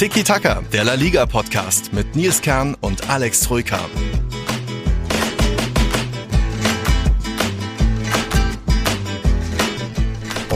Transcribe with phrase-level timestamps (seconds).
[0.00, 3.80] Tiki Taka, der La Liga Podcast mit Nils Kern und Alex Troika.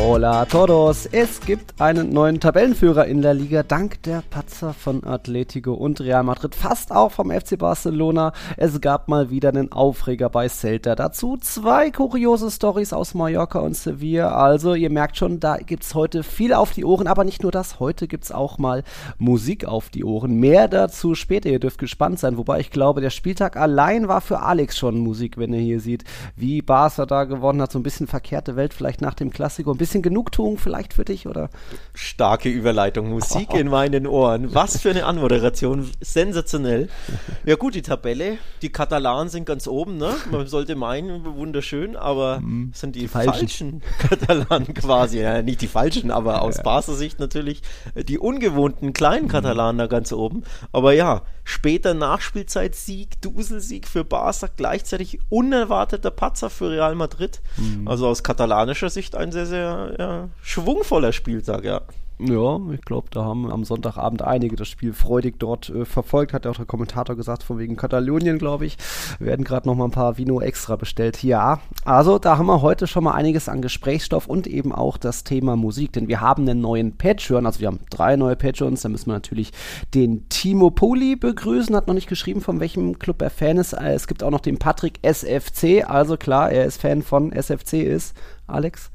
[0.07, 1.07] Hola todos!
[1.07, 6.23] Es gibt einen neuen Tabellenführer in der Liga dank der Patzer von Atletico und Real
[6.23, 8.35] Madrid, fast auch vom FC Barcelona.
[8.59, 10.95] Es gab mal wieder einen Aufreger bei Celta.
[10.95, 14.37] Dazu zwei kuriose Stories aus Mallorca und Sevilla.
[14.37, 17.81] Also ihr merkt schon, da gibt's heute viel auf die Ohren, aber nicht nur das.
[17.81, 18.85] Heute gibt's auch mal
[19.17, 20.39] Musik auf die Ohren.
[20.39, 21.49] Mehr dazu später.
[21.49, 22.37] Ihr dürft gespannt sein.
[22.37, 26.05] Wobei ich glaube, der Spieltag allein war für Alex schon Musik, wenn ihr hier sieht,
[26.37, 27.73] wie Barca da gewonnen hat.
[27.73, 29.71] So ein bisschen verkehrte Welt vielleicht nach dem Klassiko.
[29.73, 31.51] Ein bisschen bisschen Genugtuung vielleicht für dich, oder?
[31.95, 33.57] Starke Überleitung, Musik oh.
[33.57, 34.53] in meinen Ohren.
[34.55, 36.89] Was für eine Anmoderation, sensationell.
[37.45, 40.15] Ja gut, die Tabelle, die Katalanen sind ganz oben, ne?
[40.31, 42.71] Man sollte meinen, wunderschön, aber mhm.
[42.73, 43.33] sind die, die falschen.
[43.33, 43.83] falschen.
[43.99, 45.21] Katalanen quasi.
[45.21, 46.63] Ja, nicht die falschen, aber aus ja.
[46.63, 47.61] Barca Sicht natürlich
[47.95, 49.29] die ungewohnten kleinen mhm.
[49.29, 50.45] Katalanen da ganz oben.
[50.73, 57.41] Aber ja, später Nachspielzeit Sieg, Duselsieg für Barca, gleichzeitig unerwarteter Patzer für Real Madrid.
[57.57, 57.87] Mhm.
[57.87, 61.83] Also aus katalanischer Sicht ein sehr, sehr ja, schwungvoller Spieltag, ja.
[62.21, 66.45] Ja, ich glaube, da haben am Sonntagabend einige das Spiel freudig dort äh, verfolgt, hat
[66.45, 68.77] ja auch der Kommentator gesagt, von wegen Katalonien, glaube ich.
[69.19, 71.25] Werden gerade noch mal ein paar Vino extra bestellt.
[71.25, 75.25] Ja, also da haben wir heute schon mal einiges an Gesprächsstoff und eben auch das
[75.25, 78.89] Thema Musik, denn wir haben einen neuen Patreon, also wir haben drei neue Patreons, da
[78.89, 79.51] müssen wir natürlich
[79.93, 83.73] den Timo Poli begrüßen, hat noch nicht geschrieben, von welchem Club er Fan ist.
[83.73, 87.83] Äh, es gibt auch noch den Patrick SFC, also klar, er ist Fan von SFC
[87.83, 88.17] ist.
[88.47, 88.93] Alex?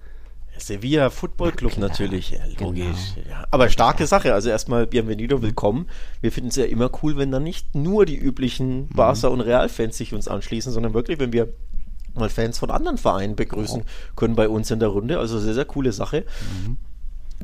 [0.59, 3.15] Sevilla Football Club ja, natürlich, ja, logisch.
[3.15, 3.29] Genau.
[3.29, 3.45] Ja.
[3.51, 4.33] Aber starke Sache.
[4.33, 5.87] Also erstmal Bienvenido, willkommen.
[6.21, 8.89] Wir finden es ja immer cool, wenn dann nicht nur die üblichen mhm.
[8.95, 11.49] Barca- und Real-Fans sich uns anschließen, sondern wirklich, wenn wir
[12.15, 14.15] mal Fans von anderen Vereinen begrüßen oh.
[14.15, 15.19] können bei uns in der Runde.
[15.19, 16.25] Also sehr, sehr coole Sache.
[16.65, 16.77] Mhm.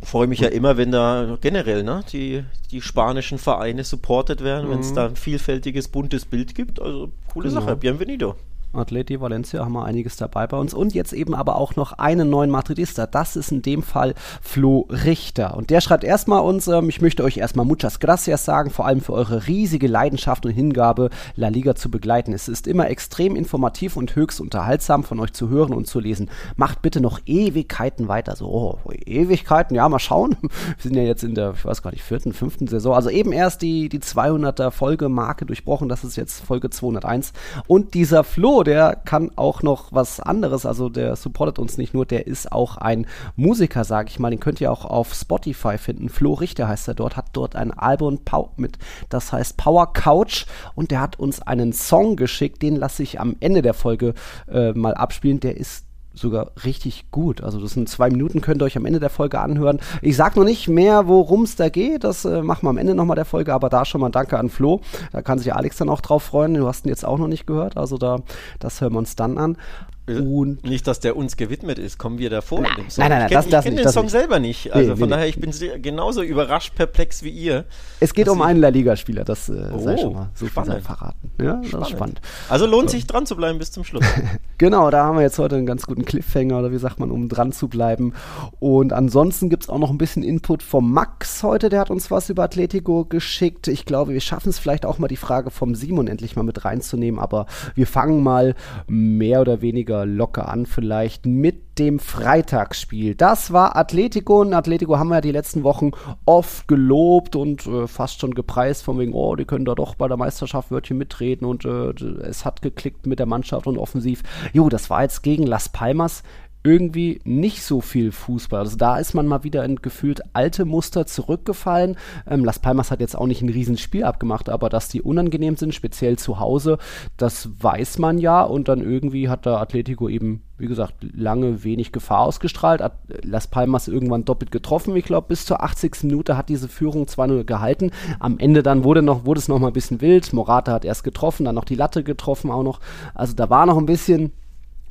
[0.04, 4.72] Freue mich ja immer, wenn da generell ne, die, die spanischen Vereine supportet werden, mhm.
[4.72, 6.82] wenn es da ein vielfältiges, buntes Bild gibt.
[6.82, 7.62] Also coole genau.
[7.62, 7.76] Sache.
[7.78, 8.36] Bienvenido.
[8.78, 10.74] Atleti Valencia haben wir einiges dabei bei uns.
[10.74, 13.08] Und jetzt eben aber auch noch einen neuen Madridista.
[13.08, 15.56] Das ist in dem Fall Flo Richter.
[15.56, 19.02] Und der schreibt erstmal uns, ähm, ich möchte euch erstmal muchas gracias sagen, vor allem
[19.02, 22.34] für eure riesige Leidenschaft und Hingabe, La Liga zu begleiten.
[22.34, 26.30] Es ist immer extrem informativ und höchst unterhaltsam von euch zu hören und zu lesen.
[26.56, 28.36] Macht bitte noch Ewigkeiten weiter.
[28.36, 30.38] So, oh, Ewigkeiten, ja, mal schauen.
[30.42, 30.50] Wir
[30.80, 32.94] sind ja jetzt in der, ich weiß gar nicht, vierten, fünften Saison.
[32.94, 35.90] Also eben erst die, die 200er Folgemarke durchbrochen.
[35.90, 37.34] Das ist jetzt Folge 201.
[37.68, 42.06] Und dieser Flo, der kann auch noch was anderes, also der supportet uns nicht nur,
[42.06, 46.10] der ist auch ein Musiker, sage ich mal, den könnt ihr auch auf Spotify finden.
[46.10, 48.20] Flo Richter heißt er dort, hat dort ein Album
[48.58, 48.78] mit,
[49.10, 50.46] das heißt Power Couch.
[50.76, 54.14] Und der hat uns einen Song geschickt, den lasse ich am Ende der Folge
[54.52, 55.85] äh, mal abspielen, der ist
[56.16, 57.42] sogar richtig gut.
[57.44, 59.80] Also das sind zwei Minuten, könnt ihr euch am Ende der Folge anhören.
[60.02, 62.04] Ich sag noch nicht mehr, worum es da geht.
[62.04, 64.50] Das äh, machen wir am Ende nochmal der Folge, aber da schon mal Danke an
[64.50, 64.82] Flo.
[65.12, 66.54] Da kann sich Alex dann auch drauf freuen.
[66.54, 67.78] Du hast ihn jetzt auch noch nicht gehört.
[67.78, 68.20] Also da,
[68.60, 69.58] das hören wir uns dann an.
[70.08, 71.98] Und nicht, dass der uns gewidmet ist.
[71.98, 72.62] Kommen wir davor?
[72.62, 74.12] Nein, nein, nein, nein, ich kenne den Song nicht.
[74.12, 74.72] selber nicht.
[74.72, 75.52] Also nee, von nee, daher, ich bin
[75.82, 77.66] genauso überrascht, perplex wie ihr.
[78.00, 80.84] Es geht um einen La Liga-Spieler, das äh, oh, sei schon mal so spannend.
[80.84, 81.32] verraten.
[81.42, 81.74] Ja, spannend.
[81.74, 82.22] das ist spannend.
[82.50, 84.06] Also lohnt sich dran zu bleiben bis zum Schluss.
[84.60, 87.28] genau, da haben wir jetzt heute einen ganz guten Cliffhanger oder wie sagt man, um
[87.28, 88.14] dran zu bleiben.
[88.60, 92.12] Und ansonsten gibt es auch noch ein bisschen Input vom Max heute, der hat uns
[92.12, 93.68] was über Atletico geschickt.
[93.68, 96.64] Ich glaube, wir schaffen es vielleicht auch mal die Frage vom Simon endlich mal mit
[96.64, 98.54] reinzunehmen, aber wir fangen mal
[98.88, 103.16] mehr oder weniger locker an vielleicht mit dem Freitagsspiel.
[103.16, 105.92] Das war Atletico und Atletico haben wir ja die letzten Wochen
[106.26, 110.08] oft gelobt und äh, fast schon gepreist, von wegen, oh, die können da doch bei
[110.08, 111.92] der Meisterschaft Wörtchen mitreden und äh,
[112.24, 114.24] es hat geklickt mit der Mannschaft und offensiv.
[114.54, 116.24] Jo, das war jetzt gegen Las Palmas
[116.66, 118.60] irgendwie nicht so viel Fußball.
[118.60, 121.96] Also da ist man mal wieder in gefühlt alte Muster zurückgefallen.
[122.28, 125.76] Ähm, Las Palmas hat jetzt auch nicht ein Riesenspiel abgemacht, aber dass die unangenehm sind,
[125.76, 126.80] speziell zu Hause,
[127.18, 128.42] das weiß man ja.
[128.42, 132.82] Und dann irgendwie hat der Atletico eben, wie gesagt, lange wenig Gefahr ausgestrahlt.
[132.82, 134.96] Hat Las Palmas irgendwann doppelt getroffen.
[134.96, 136.04] Ich glaube, bis zur 80.
[136.04, 137.92] Minute hat diese Führung zwar nur gehalten.
[138.20, 140.34] Am Ende dann wurde, noch, wurde es noch mal ein bisschen wild.
[140.34, 142.80] Morata hat erst getroffen, dann noch die Latte getroffen auch noch.
[143.14, 144.32] Also da war noch ein bisschen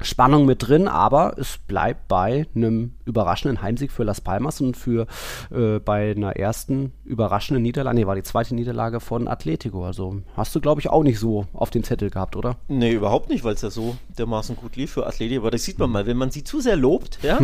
[0.04, 5.06] Spannung mit drin, aber es bleibt bei einem überraschenden Heimsieg für Las Palmas und für
[5.50, 9.84] äh, bei einer ersten überraschenden Niederlage, nee, war die zweite Niederlage von Atletico.
[9.84, 12.56] Also hast du, glaube ich, auch nicht so auf den Zettel gehabt, oder?
[12.68, 15.42] Nee, überhaupt nicht, weil es ja so dermaßen gut lief für Atletico.
[15.42, 17.38] Aber das sieht man mal, wenn man sie zu sehr lobt, ja,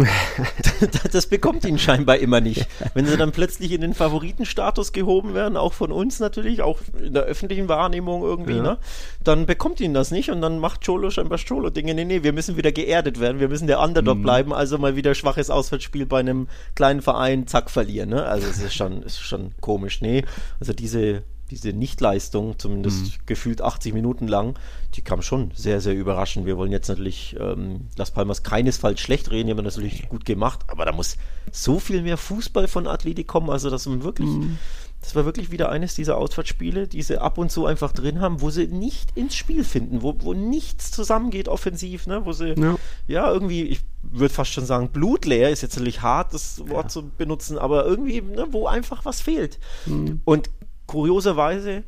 [1.12, 2.66] das bekommt ihn scheinbar immer nicht.
[2.94, 7.14] Wenn sie dann plötzlich in den Favoritenstatus gehoben werden, auch von uns natürlich, auch in
[7.14, 8.62] der öffentlichen Wahrnehmung irgendwie, ja.
[8.62, 8.78] ne,
[9.22, 11.94] dann bekommt ihn das nicht und dann macht Cholo scheinbar Cholo-Dinge.
[11.94, 14.22] Nee, nee, wir müssen müssen wieder geerdet werden, wir müssen der Underdog mhm.
[14.22, 18.10] bleiben, also mal wieder schwaches Auswärtsspiel bei einem kleinen Verein, zack, verlieren.
[18.10, 18.24] Ne?
[18.24, 20.00] Also es ist schon, ist schon komisch.
[20.00, 20.24] Nee,
[20.58, 23.22] also diese diese Nichtleistung, zumindest mhm.
[23.26, 24.56] gefühlt 80 Minuten lang,
[24.94, 26.46] die kam schon sehr, sehr überraschend.
[26.46, 30.24] Wir wollen jetzt natürlich ähm, Las Palmas keinesfalls schlecht reden, die haben das natürlich gut
[30.24, 31.16] gemacht, aber da muss
[31.50, 34.58] so viel mehr Fußball von Athletik kommen, also dass man wirklich, mhm.
[35.00, 38.42] Das war wirklich wieder eines dieser Auswärtsspiele, die sie ab und zu einfach drin haben,
[38.42, 42.26] wo sie nicht ins Spiel finden, wo, wo nichts zusammengeht offensiv, ne?
[42.26, 42.76] wo sie, ja,
[43.08, 46.88] ja irgendwie, ich würde fast schon sagen, blutleer ist jetzt natürlich hart, das Wort ja.
[46.88, 49.58] zu benutzen, aber irgendwie, ne, wo einfach was fehlt.
[49.86, 50.20] Mhm.
[50.24, 50.50] Und
[50.86, 51.84] kurioserweise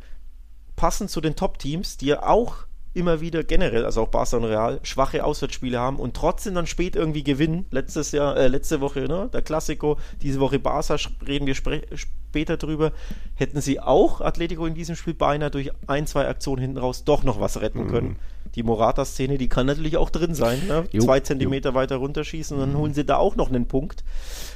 [0.74, 4.80] passend zu den Top-Teams, die ja auch immer wieder generell, also auch Barca und Real,
[4.82, 7.66] schwache Auswärtsspiele haben und trotzdem dann spät irgendwie gewinnen.
[7.70, 10.96] Letztes Jahr, äh, letzte Woche, ne, der Klassiko, diese Woche Barca,
[11.26, 12.92] reden wir später drüber,
[13.34, 17.22] hätten sie auch Atletico in diesem Spiel beinahe durch ein, zwei Aktionen hinten raus doch
[17.22, 18.08] noch was retten können.
[18.08, 20.60] Mhm die Morata-Szene, die kann natürlich auch drin sein.
[20.68, 20.84] Ne?
[20.92, 21.74] Jo, Zwei Zentimeter jo.
[21.74, 24.04] weiter runterschießen und dann holen sie da auch noch einen Punkt.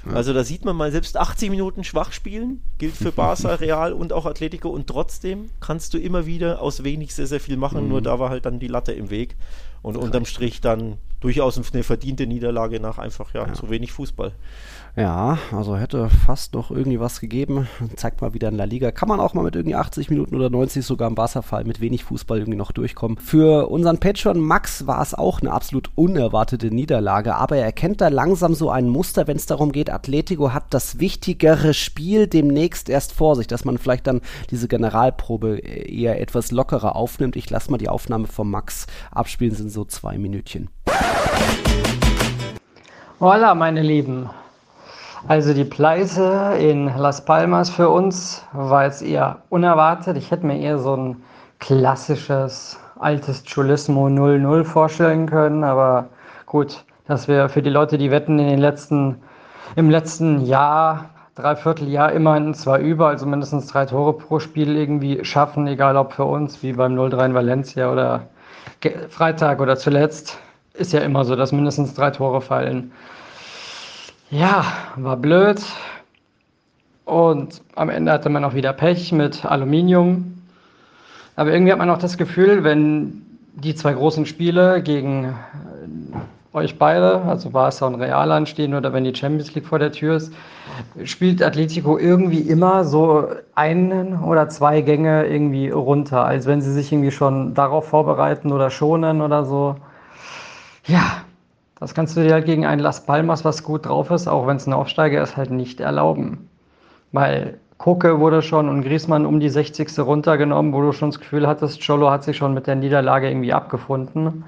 [0.06, 0.12] Ja.
[0.12, 4.12] Also da sieht man mal, selbst 80 Minuten schwach spielen, gilt für Barca, Real und
[4.12, 7.88] auch Atletico und trotzdem kannst du immer wieder aus wenig sehr, sehr viel machen, mhm.
[7.88, 9.36] nur da war halt dann die Latte im Weg
[9.82, 13.52] und unterm Strich dann durchaus eine verdiente Niederlage nach einfach ja, ja.
[13.54, 14.32] zu wenig Fußball.
[14.96, 17.68] Ja, also hätte fast noch irgendwie was gegeben.
[17.96, 18.92] Zeigt mal wieder in La Liga.
[18.92, 22.04] Kann man auch mal mit irgendwie 80 Minuten oder 90 sogar im Wasserfall mit wenig
[22.04, 23.18] Fußball irgendwie noch durchkommen.
[23.18, 28.08] Für unseren Patron Max war es auch eine absolut unerwartete Niederlage, aber er erkennt da
[28.08, 33.12] langsam so ein Muster, wenn es darum geht, Atletico hat das wichtigere Spiel demnächst erst
[33.12, 37.36] vor sich, dass man vielleicht dann diese Generalprobe eher etwas lockerer aufnimmt.
[37.36, 40.70] Ich lasse mal die Aufnahme von Max abspielen, sind so zwei Minütchen.
[43.20, 44.30] Hola, meine Lieben.
[45.28, 50.16] Also die Pleite in Las Palmas für uns war jetzt eher unerwartet.
[50.16, 51.16] Ich hätte mir eher so ein
[51.58, 56.06] klassisches altes Chulismo 0-0 vorstellen können, aber
[56.46, 59.16] gut, dass wir für die Leute, die wetten, in den letzten,
[59.74, 65.66] im letzten Jahr, Dreivierteljahr immerhin zwar über, also mindestens drei Tore pro Spiel irgendwie schaffen,
[65.66, 68.22] egal ob für uns, wie beim 0-3 in Valencia oder
[69.08, 70.38] Freitag oder zuletzt,
[70.74, 72.92] ist ja immer so, dass mindestens drei Tore fallen.
[74.30, 74.64] Ja,
[74.96, 75.62] war blöd.
[77.04, 80.42] Und am Ende hatte man auch wieder Pech mit Aluminium.
[81.36, 83.22] Aber irgendwie hat man auch das Gefühl, wenn
[83.54, 89.04] die zwei großen Spiele gegen äh, euch beide, also Barca und Real anstehen oder wenn
[89.04, 90.32] die Champions League vor der Tür ist,
[91.04, 96.90] spielt Atletico irgendwie immer so einen oder zwei Gänge irgendwie runter, als wenn sie sich
[96.90, 99.76] irgendwie schon darauf vorbereiten oder schonen oder so.
[100.86, 101.25] Ja,
[101.78, 104.56] das kannst du dir halt gegen ein Las Palmas, was gut drauf ist, auch wenn
[104.56, 106.48] es ein Aufsteiger ist, halt nicht erlauben.
[107.12, 109.98] Weil Koke wurde schon und Griesmann um die 60.
[109.98, 113.52] runtergenommen, wo du schon das Gefühl hattest, Cholo hat sich schon mit der Niederlage irgendwie
[113.52, 114.44] abgefunden.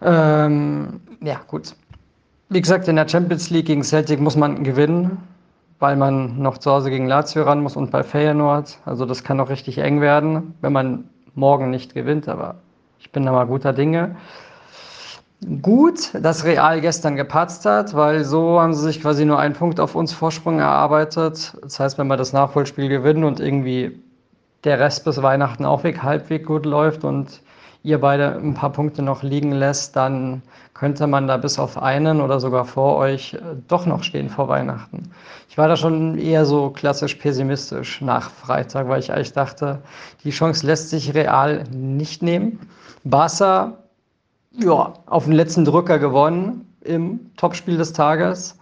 [0.00, 1.74] Ähm, ja, gut.
[2.48, 5.18] Wie gesagt, in der Champions League gegen Celtic muss man gewinnen,
[5.80, 8.78] weil man noch zu Hause gegen Lazio ran muss und bei Feyenoord.
[8.84, 12.54] Also das kann auch richtig eng werden, wenn man morgen nicht gewinnt, aber
[13.00, 14.14] ich bin da mal guter Dinge
[15.62, 19.80] gut, dass Real gestern gepatzt hat, weil so haben sie sich quasi nur einen Punkt
[19.80, 21.56] auf uns Vorsprung erarbeitet.
[21.62, 24.00] Das heißt, wenn wir das Nachholspiel gewinnen und irgendwie
[24.64, 27.40] der Rest bis Weihnachten auch weg, halbwegs gut läuft und
[27.82, 30.42] ihr beide ein paar Punkte noch liegen lässt, dann
[30.74, 33.38] könnte man da bis auf einen oder sogar vor euch äh,
[33.68, 35.12] doch noch stehen vor Weihnachten.
[35.48, 39.78] Ich war da schon eher so klassisch pessimistisch nach Freitag, weil ich eigentlich dachte,
[40.24, 42.58] die Chance lässt sich real nicht nehmen.
[43.04, 43.74] Barca
[44.58, 48.56] ja, auf den letzten Drücker gewonnen im Topspiel des Tages.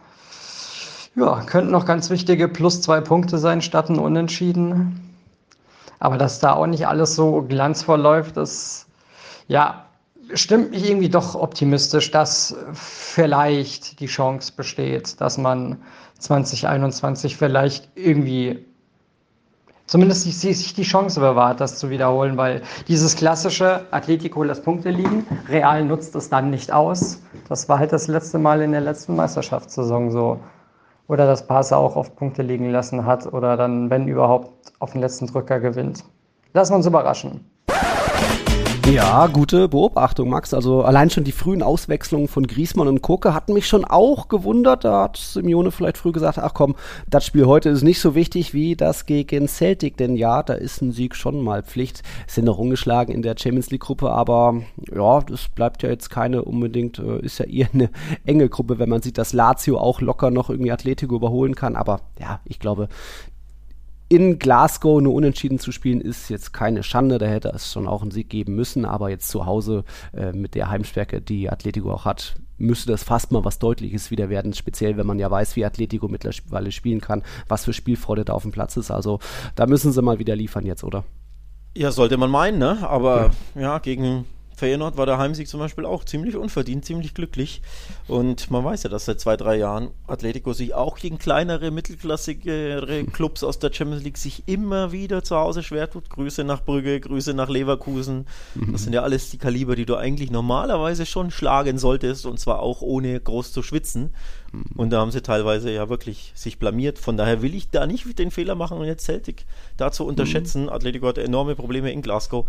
[1.16, 5.14] Ja, könnten noch ganz wichtige plus zwei Punkte sein, statt ein Unentschieden.
[6.00, 8.86] Aber dass da auch nicht alles so glanzvoll läuft, das
[9.46, 9.86] ja,
[10.32, 15.80] stimmt mich irgendwie doch optimistisch, dass vielleicht die Chance besteht, dass man
[16.18, 18.64] 2021 vielleicht irgendwie
[19.86, 25.26] zumindest sich die Chance bewahrt, das zu wiederholen, weil dieses klassische Atletico lässt Punkte liegen,
[25.48, 27.22] Real nutzt es dann nicht aus.
[27.48, 30.40] Das war halt das letzte Mal in der letzten Meisterschaftssaison so.
[31.06, 35.02] Oder dass Barca auch oft Punkte liegen lassen hat oder dann, wenn überhaupt, auf den
[35.02, 36.02] letzten Drücker gewinnt.
[36.54, 37.44] Lassen wir uns überraschen.
[38.86, 40.52] Ja, gute Beobachtung, Max.
[40.52, 44.84] Also allein schon die frühen Auswechslungen von Griesmann und Koke hatten mich schon auch gewundert.
[44.84, 46.74] Da hat Simeone vielleicht früh gesagt, ach komm,
[47.08, 49.96] das Spiel heute ist nicht so wichtig wie das gegen Celtic.
[49.96, 52.02] Denn ja, da ist ein Sieg schon mal Pflicht.
[52.26, 54.60] Sind noch ungeschlagen in der Champions League Gruppe, aber
[54.94, 57.88] ja, das bleibt ja jetzt keine unbedingt, äh, ist ja eher eine
[58.26, 61.74] enge Gruppe, wenn man sieht, dass Lazio auch locker noch irgendwie Atletico überholen kann.
[61.74, 62.88] Aber ja, ich glaube,
[64.14, 67.18] in Glasgow nur unentschieden zu spielen, ist jetzt keine Schande.
[67.18, 68.84] Da hätte es schon auch einen Sieg geben müssen.
[68.84, 69.82] Aber jetzt zu Hause
[70.16, 74.28] äh, mit der Heimstärke, die Atletico auch hat, müsste das fast mal was Deutliches wieder
[74.28, 74.52] werden.
[74.52, 78.42] Speziell, wenn man ja weiß, wie Atletico mittlerweile spielen kann, was für Spielfreude da auf
[78.42, 78.92] dem Platz ist.
[78.92, 79.18] Also
[79.56, 81.04] da müssen sie mal wieder liefern jetzt, oder?
[81.76, 82.88] Ja, sollte man meinen, ne?
[82.88, 87.62] Aber ja, ja gegen Feyenoord war der Heimsieg zum Beispiel auch ziemlich unverdient, ziemlich glücklich.
[88.08, 93.04] Und man weiß ja, dass seit zwei, drei Jahren Atletico sich auch gegen kleinere, mittelklassigere
[93.04, 96.10] Clubs aus der Champions League sich immer wieder zu Hause schwer tut.
[96.10, 98.26] Grüße nach Brügge, Grüße nach Leverkusen.
[98.70, 102.60] Das sind ja alles die Kaliber, die du eigentlich normalerweise schon schlagen solltest und zwar
[102.60, 104.10] auch ohne groß zu schwitzen.
[104.76, 106.98] Und da haben sie teilweise ja wirklich sich blamiert.
[106.98, 109.46] Von daher will ich da nicht den Fehler machen und jetzt Celtic
[109.76, 110.64] da zu unterschätzen.
[110.64, 110.68] Mhm.
[110.68, 112.46] Atletico hat enorme Probleme in Glasgow.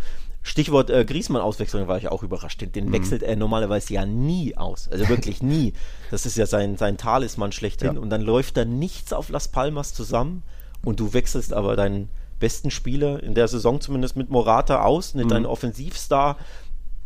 [0.48, 2.62] Stichwort äh, Griesmann-Auswechslung war ich auch überrascht.
[2.62, 2.94] Den, den mhm.
[2.94, 4.88] wechselt er normalerweise ja nie aus.
[4.88, 5.74] Also wirklich nie.
[6.12, 7.96] Das ist ja sein, sein Talisman schlechthin.
[7.96, 8.00] Ja.
[8.00, 10.44] Und dann läuft da nichts auf Las Palmas zusammen
[10.84, 12.10] und du wechselst aber deinen
[12.40, 15.30] besten Spieler in der Saison zumindest mit Morata aus, mit mhm.
[15.30, 16.38] deinem Offensivstar.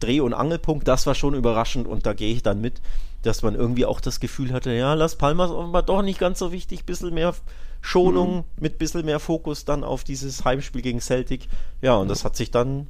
[0.01, 2.81] Dreh- und Angelpunkt, das war schon überraschend und da gehe ich dann mit
[3.21, 6.51] dass man irgendwie auch das Gefühl hatte, ja, Las Palmas offenbar doch nicht ganz so
[6.51, 7.35] wichtig, bisschen mehr
[7.81, 8.43] Schonung mhm.
[8.57, 11.47] mit bisschen mehr Fokus dann auf dieses Heimspiel gegen Celtic.
[11.81, 12.87] Ja, und das hat sich dann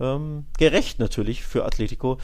[0.00, 2.18] ähm, gerecht natürlich für Atletico.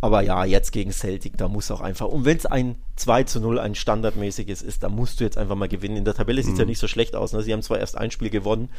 [0.00, 3.40] Aber ja, jetzt gegen Celtic, da muss auch einfach, und wenn es ein 2 zu
[3.40, 5.96] 0, ein standardmäßiges ist, da musst du jetzt einfach mal gewinnen.
[5.96, 6.60] In der Tabelle sieht es mhm.
[6.60, 7.32] ja nicht so schlecht aus.
[7.32, 7.42] Ne?
[7.42, 8.70] Sie haben zwar erst ein Spiel gewonnen,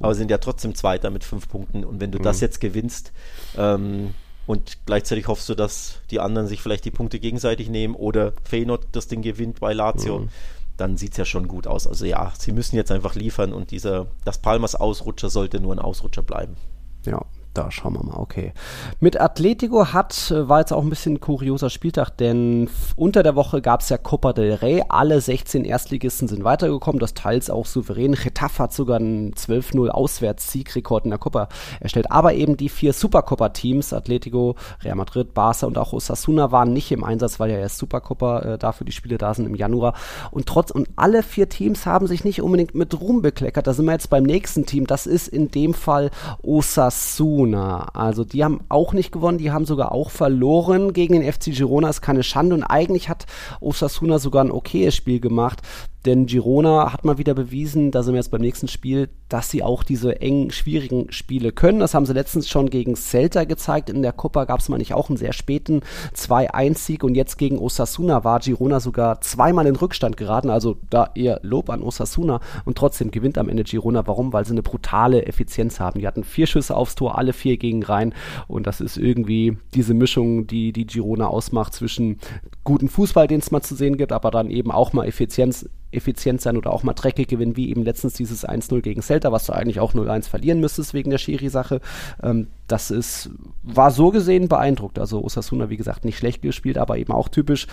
[0.00, 1.84] aber sind ja trotzdem Zweiter mit fünf Punkten.
[1.84, 2.22] Und wenn du mhm.
[2.22, 3.12] das jetzt gewinnst,
[3.56, 4.14] ähm,
[4.46, 8.88] und gleichzeitig hoffst du, dass die anderen sich vielleicht die Punkte gegenseitig nehmen oder Feyenoord
[8.92, 10.20] das Ding gewinnt bei Lazio.
[10.20, 10.28] Mhm.
[10.76, 11.86] Dann sieht es ja schon gut aus.
[11.86, 15.78] Also ja, sie müssen jetzt einfach liefern und dieser, das Palmas Ausrutscher sollte nur ein
[15.78, 16.56] Ausrutscher bleiben.
[17.04, 18.52] Ja, da schauen wir mal, okay.
[19.00, 23.34] Mit Atletico hat, äh, war jetzt auch ein bisschen ein kurioser Spieltag, denn unter der
[23.34, 24.84] Woche gab es ja Copa del Rey.
[24.88, 28.12] Alle 16 Erstligisten sind weitergekommen, das teils auch souverän.
[28.12, 31.48] Getafe hat sogar einen 12-0 Auswärtssiegrekord in der Copa
[31.80, 32.10] erstellt.
[32.12, 34.54] Aber eben die vier Supercopa-Teams, Atletico,
[34.84, 38.58] Real Madrid, Barca und auch Osasuna, waren nicht im Einsatz, weil ja erst Supercopa äh,
[38.58, 39.94] dafür die Spiele da sind im Januar.
[40.30, 43.66] Und trotz, und alle vier Teams haben sich nicht unbedingt mit Ruhm bekleckert.
[43.66, 44.86] Da sind wir jetzt beim nächsten Team.
[44.86, 46.10] Das ist in dem Fall
[46.42, 47.39] Osasuna.
[47.40, 47.88] Girona.
[47.94, 51.88] Also die haben auch nicht gewonnen, die haben sogar auch verloren gegen den FC Girona.
[51.88, 53.26] Ist keine Schande und eigentlich hat
[53.60, 55.60] Osasuna sogar ein okayes Spiel gemacht.
[56.06, 59.62] Denn Girona hat mal wieder bewiesen, da sind wir jetzt beim nächsten Spiel, dass sie
[59.62, 61.78] auch diese engen, schwierigen Spiele können.
[61.78, 63.90] Das haben sie letztens schon gegen Celta gezeigt.
[63.90, 65.82] In der Copa gab es mal nicht auch einen sehr späten
[66.16, 70.48] 2-1-Sieg und jetzt gegen Osasuna war Girona sogar zweimal in Rückstand geraten.
[70.48, 74.06] Also da eher Lob an Osasuna und trotzdem gewinnt am Ende Girona.
[74.06, 74.32] Warum?
[74.32, 76.00] Weil sie eine brutale Effizienz haben.
[76.00, 78.14] Die hatten vier Schüsse aufs Tor, alle vier gegen rein
[78.48, 82.18] und das ist irgendwie diese Mischung, die die Girona ausmacht zwischen
[82.64, 86.40] guten Fußball, den es mal zu sehen gibt, aber dann eben auch mal Effizienz effizient
[86.40, 89.52] sein oder auch mal dreckig gewinnen, wie eben letztens dieses 1-0 gegen Celta, was du
[89.52, 91.80] eigentlich auch 0-1 verlieren müsstest wegen der Schiri-Sache.
[92.22, 93.30] Ähm, das ist,
[93.62, 94.98] war so gesehen beeindruckt.
[94.98, 97.66] Also Osasuna, wie gesagt, nicht schlecht gespielt, aber eben auch typisch.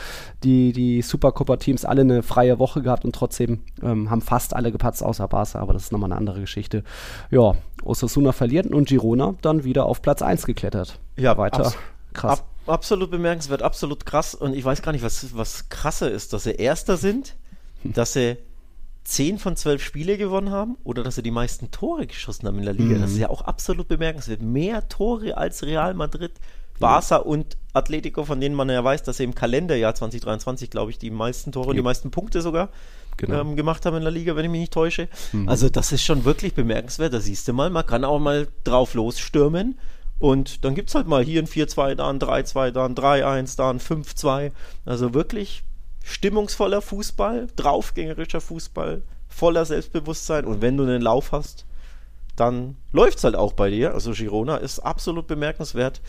[0.43, 5.03] Die, die Supercopa-Teams alle eine freie Woche gehabt und trotzdem ähm, haben fast alle gepatzt,
[5.03, 6.83] außer Barca, aber das ist nochmal eine andere Geschichte.
[7.29, 10.99] Ja, Osasuna verliert und Girona dann wieder auf Platz 1 geklettert.
[11.15, 11.73] Ja, weiter.
[12.13, 12.39] Krass.
[12.39, 14.33] Ab, absolut bemerkenswert, absolut krass.
[14.33, 17.35] Und ich weiß gar nicht, was, was krasser ist, dass sie Erster sind
[17.93, 18.37] dass sie
[19.07, 22.65] 10 von 12 Spiele gewonnen haben oder dass sie die meisten Tore geschossen haben in
[22.65, 22.97] der Liga.
[22.97, 23.01] Mhm.
[23.01, 24.41] Das ist ja auch absolut bemerkenswert.
[24.41, 26.33] Mehr Tore als Real Madrid,
[26.79, 27.25] Barca mhm.
[27.25, 31.09] und Atletico, von denen man ja weiß, dass sie im Kalenderjahr 2023, glaube ich, die
[31.09, 32.69] meisten Tore und die meisten Punkte sogar
[33.15, 33.41] genau.
[33.41, 35.07] ähm, gemacht haben in der Liga, wenn ich mich nicht täusche.
[35.31, 35.47] Mhm.
[35.47, 37.13] Also das ist schon wirklich bemerkenswert.
[37.13, 39.79] Da siehst du mal, man kann auch mal drauf losstürmen.
[40.19, 43.55] Und dann gibt es halt mal hier ein 4-2, da ein 3-2, da ein 3-1,
[43.55, 44.51] da ein 5-2.
[44.85, 45.63] Also wirklich
[46.07, 51.65] stimmungsvoller Fußball, draufgängerischer Fußball, voller Selbstbewusstsein und wenn du einen Lauf hast,
[52.37, 53.93] dann läuft es halt auch bei dir.
[53.93, 56.01] Also Girona ist absolut bemerkenswert,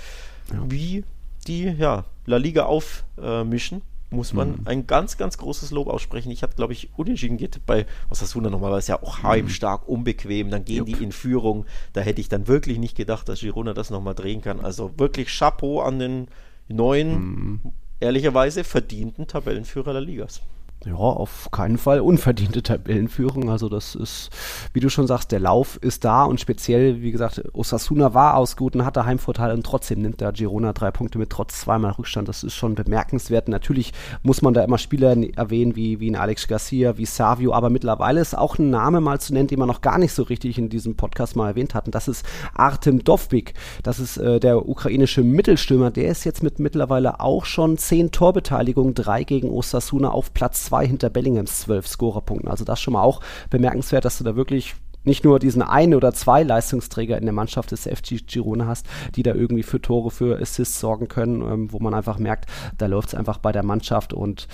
[0.53, 0.63] ja.
[0.69, 1.05] wie
[1.47, 3.79] die ja, La Liga aufmischen.
[3.79, 4.61] Äh, muss man mhm.
[4.65, 6.31] ein ganz, ganz großes Lob aussprechen.
[6.31, 9.23] Ich hatte, glaube ich, unentschieden geht bei Osasuna es ja auch mhm.
[9.25, 10.87] heimstark, unbequem, dann gehen Jupp.
[10.87, 11.67] die in Führung.
[11.93, 14.61] Da hätte ich dann wirklich nicht gedacht, dass Girona das nochmal drehen kann.
[14.61, 16.29] Also wirklich Chapeau an den
[16.69, 17.61] neuen mhm
[18.01, 20.43] ehrlicherweise verdienten Tabellenführer der Ligas.
[20.87, 23.51] Ja, auf keinen Fall unverdiente Tabellenführung.
[23.51, 24.31] Also das ist,
[24.73, 28.77] wie du schon sagst, der Lauf ist da und speziell, wie gesagt, Osasuna war ausgeruht
[28.77, 32.29] und hatte Heimvorteil und trotzdem nimmt der Girona drei Punkte mit trotz zweimal Rückstand.
[32.29, 33.49] Das ist schon bemerkenswert.
[33.49, 33.93] Natürlich
[34.23, 38.21] muss man da immer Spieler erwähnen wie, wie ein Alex Garcia, wie Savio, aber mittlerweile
[38.21, 40.69] ist auch ein Name mal zu nennen, den man noch gar nicht so richtig in
[40.69, 41.87] diesem Podcast mal erwähnt hat.
[41.87, 43.55] Und das ist Artem Dovbik.
[43.83, 45.91] Das ist äh, der ukrainische Mittelstürmer.
[45.91, 50.87] Der ist jetzt mit mittlerweile auch schon zehn Torbeteiligungen, drei gegen Osasuna auf Platz zwei
[50.87, 52.51] hinter Bellinghams zwölf Scorerpunkten.
[52.51, 56.13] Also das schon mal auch bemerkenswert, dass du da wirklich nicht nur diesen einen oder
[56.13, 60.39] zwei Leistungsträger in der Mannschaft des FG Girona hast, die da irgendwie für Tore, für
[60.39, 62.45] Assists sorgen können, ähm, wo man einfach merkt,
[62.77, 64.49] da läuft es einfach bei der Mannschaft und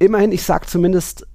[0.00, 1.27] immerhin, ich sag zumindest,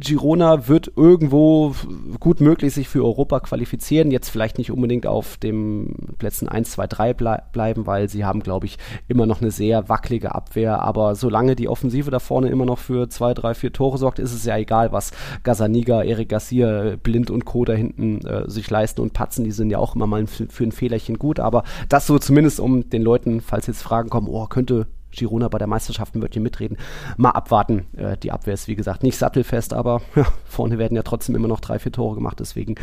[0.00, 1.74] Girona wird irgendwo
[2.20, 4.12] gut möglich sich für Europa qualifizieren.
[4.12, 8.40] Jetzt vielleicht nicht unbedingt auf den Plätzen 1, 2, 3 blei bleiben, weil sie haben,
[8.40, 8.78] glaube ich,
[9.08, 10.82] immer noch eine sehr wackelige Abwehr.
[10.82, 14.32] Aber solange die Offensive da vorne immer noch für 2, 3, 4 Tore sorgt, ist
[14.32, 15.10] es ja egal, was
[15.42, 17.64] Gazaniga, Eric Garcia, Blind und Co.
[17.64, 19.44] da hinten äh, sich leisten und patzen.
[19.44, 21.40] Die sind ja auch immer mal für ein Fehlerchen gut.
[21.40, 24.86] Aber das so zumindest, um den Leuten, falls jetzt Fragen kommen, oh, könnte
[25.18, 26.78] Girona bei der Meisterschaft ein Wörtchen mitreden.
[27.16, 27.86] Mal abwarten.
[27.96, 31.48] Äh, die Abwehr ist, wie gesagt, nicht sattelfest, aber ja, vorne werden ja trotzdem immer
[31.48, 32.40] noch drei, vier Tore gemacht.
[32.40, 32.76] Deswegen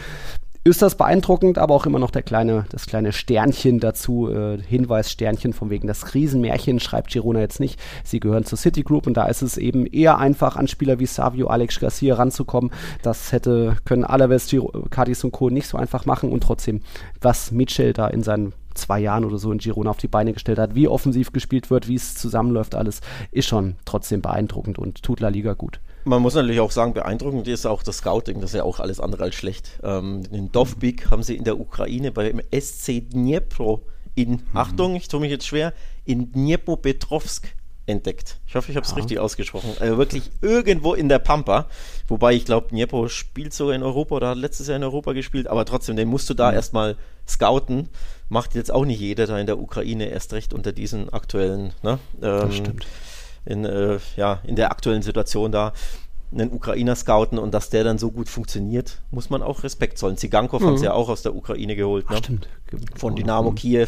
[0.68, 5.54] ist das beeindruckend, aber auch immer noch der kleine, das kleine Sternchen dazu, äh, Hinweissternchen
[5.54, 7.80] von wegen das Riesenmärchen schreibt Girona jetzt nicht.
[8.04, 11.06] Sie gehören zur City Group und da ist es eben eher einfach, an Spieler wie
[11.06, 12.72] Savio, Alex Garcia ranzukommen.
[13.04, 14.56] Das hätte, können Alaves,
[14.90, 15.52] Cadiz und Co.
[15.52, 16.82] nicht so einfach machen und trotzdem,
[17.22, 20.60] was Mitchell da in seinen zwei Jahren oder so in Girona auf die Beine gestellt
[20.60, 23.02] hat, wie offensiv gespielt wird, wie es zusammenläuft, alles
[23.32, 25.80] ist schon trotzdem beeindruckend und tut La Liga gut.
[26.04, 29.00] Man muss natürlich auch sagen, beeindruckend ist auch das Scouting, das ist ja auch alles
[29.00, 29.80] andere als schlecht.
[29.84, 33.82] Ähm, in Dovbik haben sie in der Ukraine beim SC Dnipro
[34.14, 34.40] in, mhm.
[34.54, 35.74] Achtung, ich tue mich jetzt schwer,
[36.06, 37.48] in Dniepropetrovsk
[37.88, 38.40] entdeckt.
[38.48, 38.98] Ich hoffe, ich habe es ja.
[38.98, 39.70] richtig ausgesprochen.
[39.80, 41.68] Also wirklich irgendwo in der Pampa.
[42.08, 45.48] Wobei ich glaube, Dniepo spielt sogar in Europa oder hat letztes Jahr in Europa gespielt,
[45.48, 46.56] aber trotzdem, den musst du da mhm.
[46.56, 47.90] erstmal scouten.
[48.28, 52.00] Macht jetzt auch nicht jeder da in der Ukraine erst recht unter diesen aktuellen, ne?
[52.22, 52.88] Ähm, das stimmt.
[53.46, 55.74] In, äh, ja, in der aktuellen Situation da
[56.32, 60.18] einen Ukrainer scouten und dass der dann so gut funktioniert, muss man auch Respekt zollen.
[60.18, 60.68] Zigankov mhm.
[60.68, 62.10] haben sie ja auch aus der Ukraine geholt.
[62.10, 62.16] Ne?
[62.18, 62.48] Ach, stimmt.
[62.96, 63.56] Von Dynamo mhm.
[63.56, 63.88] Kiew.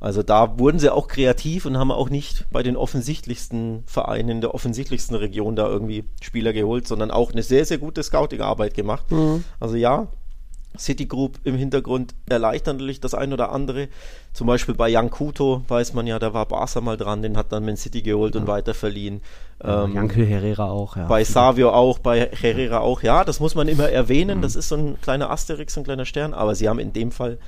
[0.00, 4.40] Also da wurden sie auch kreativ und haben auch nicht bei den offensichtlichsten Vereinen in
[4.40, 9.10] der offensichtlichsten Region da irgendwie Spieler geholt, sondern auch eine sehr, sehr gute Scouting-Arbeit gemacht.
[9.10, 9.44] Mhm.
[9.58, 10.08] Also ja,
[10.78, 13.88] Citigroup im Hintergrund erleichtert natürlich das ein oder andere.
[14.32, 17.52] Zum Beispiel bei Jan Kuto weiß man ja, da war Barca mal dran, den hat
[17.52, 18.40] dann Man City geholt ja.
[18.40, 19.22] und weiterverliehen.
[19.62, 21.06] Ja, ähm, Janke Herrera auch, ja.
[21.06, 24.38] Bei Savio auch, bei Herrera auch, ja, das muss man immer erwähnen.
[24.38, 24.42] Mhm.
[24.42, 27.38] Das ist so ein kleiner Asterix, ein kleiner Stern, aber sie haben in dem Fall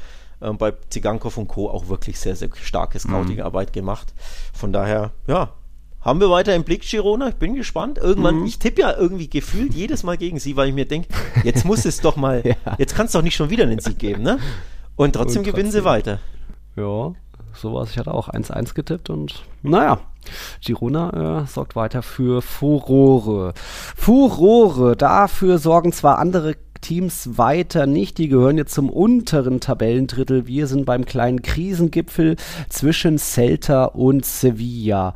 [0.41, 1.69] ähm, bei Zigankov und Co.
[1.69, 3.73] auch wirklich sehr, sehr starke Scouting-Arbeit mhm.
[3.73, 4.15] gemacht.
[4.53, 5.53] Von daher, ja,
[6.01, 7.29] haben wir weiter im Blick, Girona.
[7.29, 7.99] Ich bin gespannt.
[7.99, 8.47] Irgendwann, mhm.
[8.47, 11.09] ich tippe ja irgendwie gefühlt jedes Mal gegen sie, weil ich mir denke,
[11.43, 12.77] jetzt muss es doch mal, ja.
[12.79, 14.33] jetzt kann es doch nicht schon wieder einen Sieg geben, ne?
[14.33, 16.21] Und trotzdem, und trotzdem gewinnen sie weiter.
[16.77, 17.13] Ja,
[17.53, 17.91] sowas.
[17.91, 20.01] Ich hatte auch 1-1 getippt und naja,
[20.65, 23.55] Girona äh, sorgt weiter für Furore.
[23.97, 28.19] Furore, dafür sorgen zwar andere Teams weiter nicht.
[28.19, 30.47] Die gehören jetzt zum unteren Tabellendrittel.
[30.47, 32.37] Wir sind beim kleinen Krisengipfel
[32.69, 35.15] zwischen Celta und Sevilla.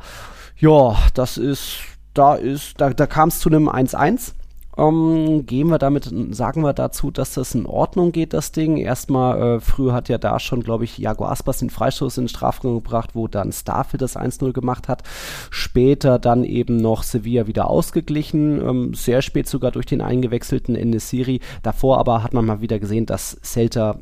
[0.57, 1.77] Ja, das ist,
[2.13, 4.33] da ist, da, da kam es zu einem 1-1.
[4.77, 8.77] Ähm, gehen wir damit, sagen wir dazu, dass das in Ordnung geht, das Ding.
[8.77, 12.29] Erstmal, äh, früher hat ja da schon, glaube ich, Jago Aspas den Freistoß in den
[12.29, 15.03] Strafraum gebracht, wo dann Starfield das 1-0 gemacht hat.
[15.51, 21.39] Später dann eben noch Sevilla wieder ausgeglichen, ähm, sehr spät sogar durch den eingewechselten Enesiri.
[21.61, 23.99] Davor aber hat man mal wieder gesehen, dass Celta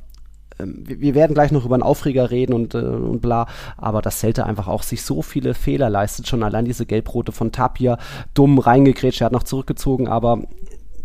[0.66, 3.48] wir werden gleich noch über einen Aufreger reden und, äh, und bla,
[3.78, 7.52] aber dass Celta einfach auch sich so viele Fehler leistet, schon allein diese Gelbrote von
[7.52, 7.98] Tapia,
[8.34, 10.44] dumm reingekrätscht, er hat noch zurückgezogen, aber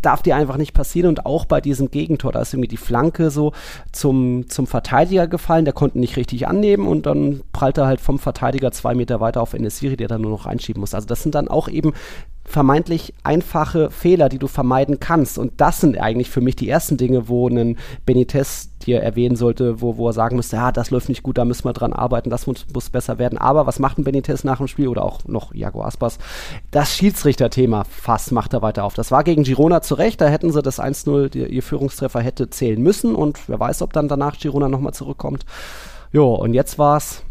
[0.03, 3.31] darf dir einfach nicht passieren und auch bei diesem Gegentor, da ist irgendwie die Flanke
[3.31, 3.53] so
[3.93, 8.19] zum, zum Verteidiger gefallen, der konnte nicht richtig annehmen und dann prallt er halt vom
[8.19, 10.95] Verteidiger zwei Meter weiter auf Enesiri, der dann nur noch reinschieben muss.
[10.95, 11.93] Also das sind dann auch eben
[12.47, 15.39] vermeintlich einfache Fehler, die du vermeiden kannst.
[15.39, 19.81] Und das sind eigentlich für mich die ersten Dinge, wo ein Benitez dir erwähnen sollte,
[19.81, 22.31] wo, wo er sagen müsste, ja, das läuft nicht gut, da müssen wir dran arbeiten,
[22.31, 23.37] das muss, muss besser werden.
[23.37, 26.19] Aber was macht ein Benitez nach dem Spiel oder auch noch Jago Aspas?
[26.71, 28.95] Das Schiedsrichterthema fast macht er weiter auf.
[28.95, 33.15] Das war gegen Girona zurecht, da hätten sie das 1-0, ihr Führungstreffer hätte zählen müssen
[33.15, 35.45] und wer weiß, ob dann danach Girona nochmal zurückkommt.
[36.13, 37.25] Jo, und jetzt war es,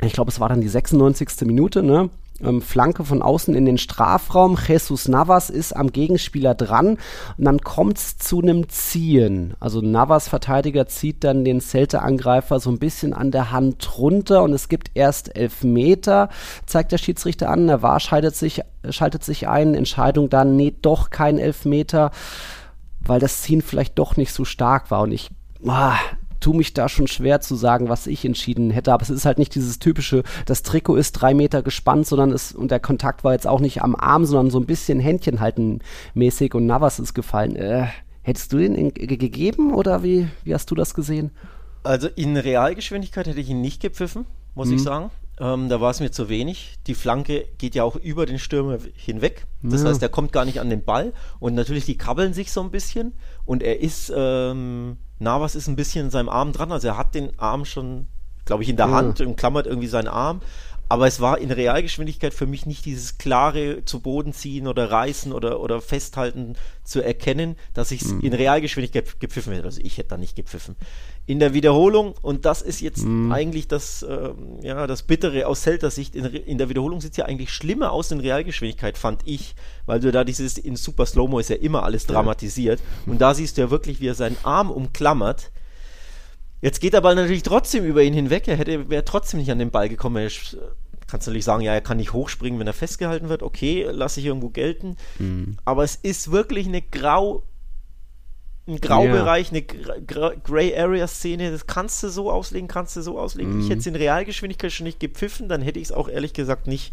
[0.00, 1.46] ich glaube, es war dann die 96.
[1.46, 2.10] Minute, ne?
[2.42, 4.58] Ähm, Flanke von außen in den Strafraum.
[4.66, 6.98] Jesus Navas ist am Gegenspieler dran
[7.38, 9.54] und dann kommt es zu einem Ziehen.
[9.60, 14.52] Also Navas Verteidiger zieht dann den Celta-Angreifer so ein bisschen an der Hand runter und
[14.52, 16.28] es gibt erst elf Meter,
[16.66, 17.66] zeigt der Schiedsrichter an.
[17.66, 19.74] Der War schaltet sich, schaltet sich ein.
[19.74, 22.10] Entscheidung dann, nee, doch kein Elfmeter,
[23.00, 25.30] weil das Ziehen vielleicht doch nicht so stark war und ich
[25.66, 25.96] ah,
[26.40, 28.92] tue mich da schon schwer zu sagen, was ich entschieden hätte.
[28.92, 32.52] Aber es ist halt nicht dieses typische, das Trikot ist drei Meter gespannt, sondern es,
[32.52, 35.80] und der Kontakt war jetzt auch nicht am Arm, sondern so ein bisschen Händchen halten
[36.14, 37.56] mäßig und Navas ist gefallen.
[37.56, 37.86] Äh,
[38.22, 41.30] hättest du den gegeben oder wie, wie hast du das gesehen?
[41.84, 44.74] Also in Realgeschwindigkeit hätte ich ihn nicht gepfiffen, muss mhm.
[44.74, 45.10] ich sagen.
[45.38, 46.76] Ähm, da war es mir zu wenig.
[46.86, 49.46] Die Flanke geht ja auch über den Stürmer hinweg.
[49.62, 49.90] Das Ja.
[49.90, 51.12] heißt, er kommt gar nicht an den Ball.
[51.38, 53.12] Und natürlich, die kabbeln sich so ein bisschen.
[53.44, 56.72] Und er ist, ähm, Navas ist ein bisschen in seinem Arm dran.
[56.72, 58.06] Also er hat den Arm schon,
[58.44, 58.92] glaube ich, in der Ja.
[58.92, 60.40] Hand und klammert irgendwie seinen Arm.
[60.88, 65.32] Aber es war in Realgeschwindigkeit für mich nicht dieses klare zu Boden ziehen oder reißen
[65.32, 69.64] oder, oder festhalten zu erkennen, dass ich es in Realgeschwindigkeit gepfiffen hätte.
[69.64, 70.76] Also ich hätte da nicht gepfiffen.
[71.28, 75.96] In der Wiederholung, und das ist jetzt eigentlich das, ähm, ja, das Bittere aus Celtas
[75.96, 79.56] Sicht, in, in der Wiederholung sieht es ja eigentlich schlimmer aus in Realgeschwindigkeit, fand ich,
[79.86, 82.80] weil du da dieses, in Super Slow-Mo ist ja immer alles dramatisiert.
[83.06, 85.50] Und da siehst du ja wirklich, wie er seinen Arm umklammert.
[86.62, 88.46] Jetzt geht der Ball natürlich trotzdem über ihn hinweg.
[88.46, 90.16] Er hätte, wäre trotzdem nicht an den Ball gekommen.
[90.16, 90.30] Er,
[91.06, 93.42] kannst natürlich sagen, ja, er kann nicht hochspringen, wenn er festgehalten wird.
[93.42, 94.96] Okay, lasse ich irgendwo gelten.
[95.64, 97.42] Aber es ist wirklich eine Grau,
[98.68, 101.50] ein Graubereich, eine Gra- Gra- Gray Area Szene.
[101.52, 103.60] Das kannst du so auslegen, kannst du so auslegen.
[103.60, 106.66] Ich hätte es in Realgeschwindigkeit schon nicht gepfiffen, dann hätte ich es auch ehrlich gesagt
[106.66, 106.92] nicht,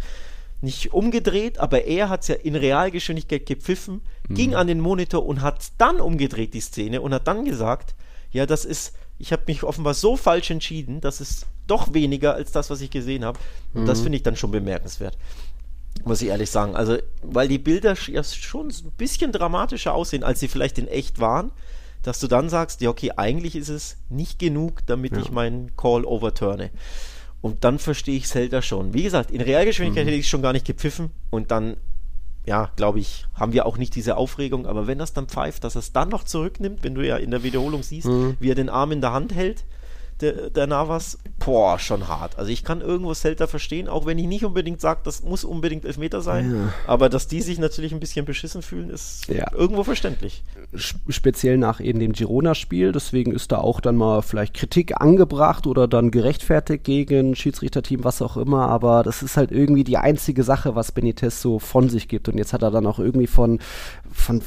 [0.62, 5.42] nicht umgedreht, aber er hat es ja in Realgeschwindigkeit gepfiffen, ging an den Monitor und
[5.42, 7.96] hat dann umgedreht, die Szene, und hat dann gesagt,
[8.32, 12.52] ja, das ist, ich habe mich offenbar so falsch entschieden, das ist doch weniger als
[12.52, 13.40] das, was ich gesehen habe.
[13.74, 15.18] Und das finde ich dann schon bemerkenswert.
[16.06, 16.76] Muss ich ehrlich sagen.
[16.76, 20.88] Also, weil die Bilder sch- ja schon ein bisschen dramatischer aussehen, als sie vielleicht in
[20.88, 21.52] echt waren,
[22.02, 26.04] dass du dann sagst, ja, okay, eigentlich ist es nicht genug, damit ich meinen Call
[26.06, 26.72] overturne.
[27.42, 28.94] Und dann verstehe ich Zelda schon.
[28.94, 31.78] Wie gesagt, in Realgeschwindigkeit hätte ich schon gar nicht gepfiffen und dann,
[32.46, 34.66] ja, glaube ich, haben wir auch nicht diese Aufregung.
[34.66, 37.32] Aber wenn das dann pfeift, dass er es dann noch zurücknimmt, wenn du ja in
[37.32, 38.08] der Wiederholung siehst,
[38.39, 39.63] wie er den Arm in der Hand hält,
[40.24, 42.40] der, der Navas, boah, schon hart.
[42.40, 45.86] Also ich kann irgendwo Celta verstehen, auch wenn ich nicht unbedingt sage, das muss unbedingt
[45.86, 46.70] Elfmeter sein.
[46.88, 49.52] Aber dass die sich natürlich ein bisschen beschissen fühlen, ist Ja.
[49.54, 50.44] irgendwo verständlich.
[50.76, 52.92] Speziell nach eben dem Girona-Spiel.
[52.92, 58.22] Deswegen ist da auch dann mal vielleicht Kritik angebracht oder dann gerechtfertigt gegen Schiedsrichterteam, was
[58.22, 58.70] auch immer.
[58.70, 62.30] Aber das ist halt irgendwie die einzige Sache, was Benitez so von sich gibt.
[62.30, 63.60] Und jetzt hat er dann auch irgendwie von,
[64.12, 64.42] von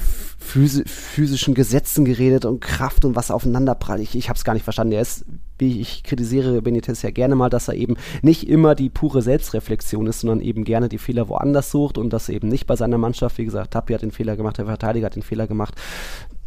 [0.46, 4.00] physischen Gesetzen geredet und Kraft und was aufeinanderprallt.
[4.00, 4.92] Ich, ich habe es gar nicht verstanden.
[4.92, 5.24] Er ist,
[5.58, 10.06] wie ich kritisiere Benitez ja gerne mal, dass er eben nicht immer die pure Selbstreflexion
[10.06, 13.38] ist, sondern eben gerne die Fehler woanders sucht und das eben nicht bei seiner Mannschaft.
[13.38, 15.74] Wie gesagt, Tapia hat den Fehler gemacht, der Verteidiger hat den Fehler gemacht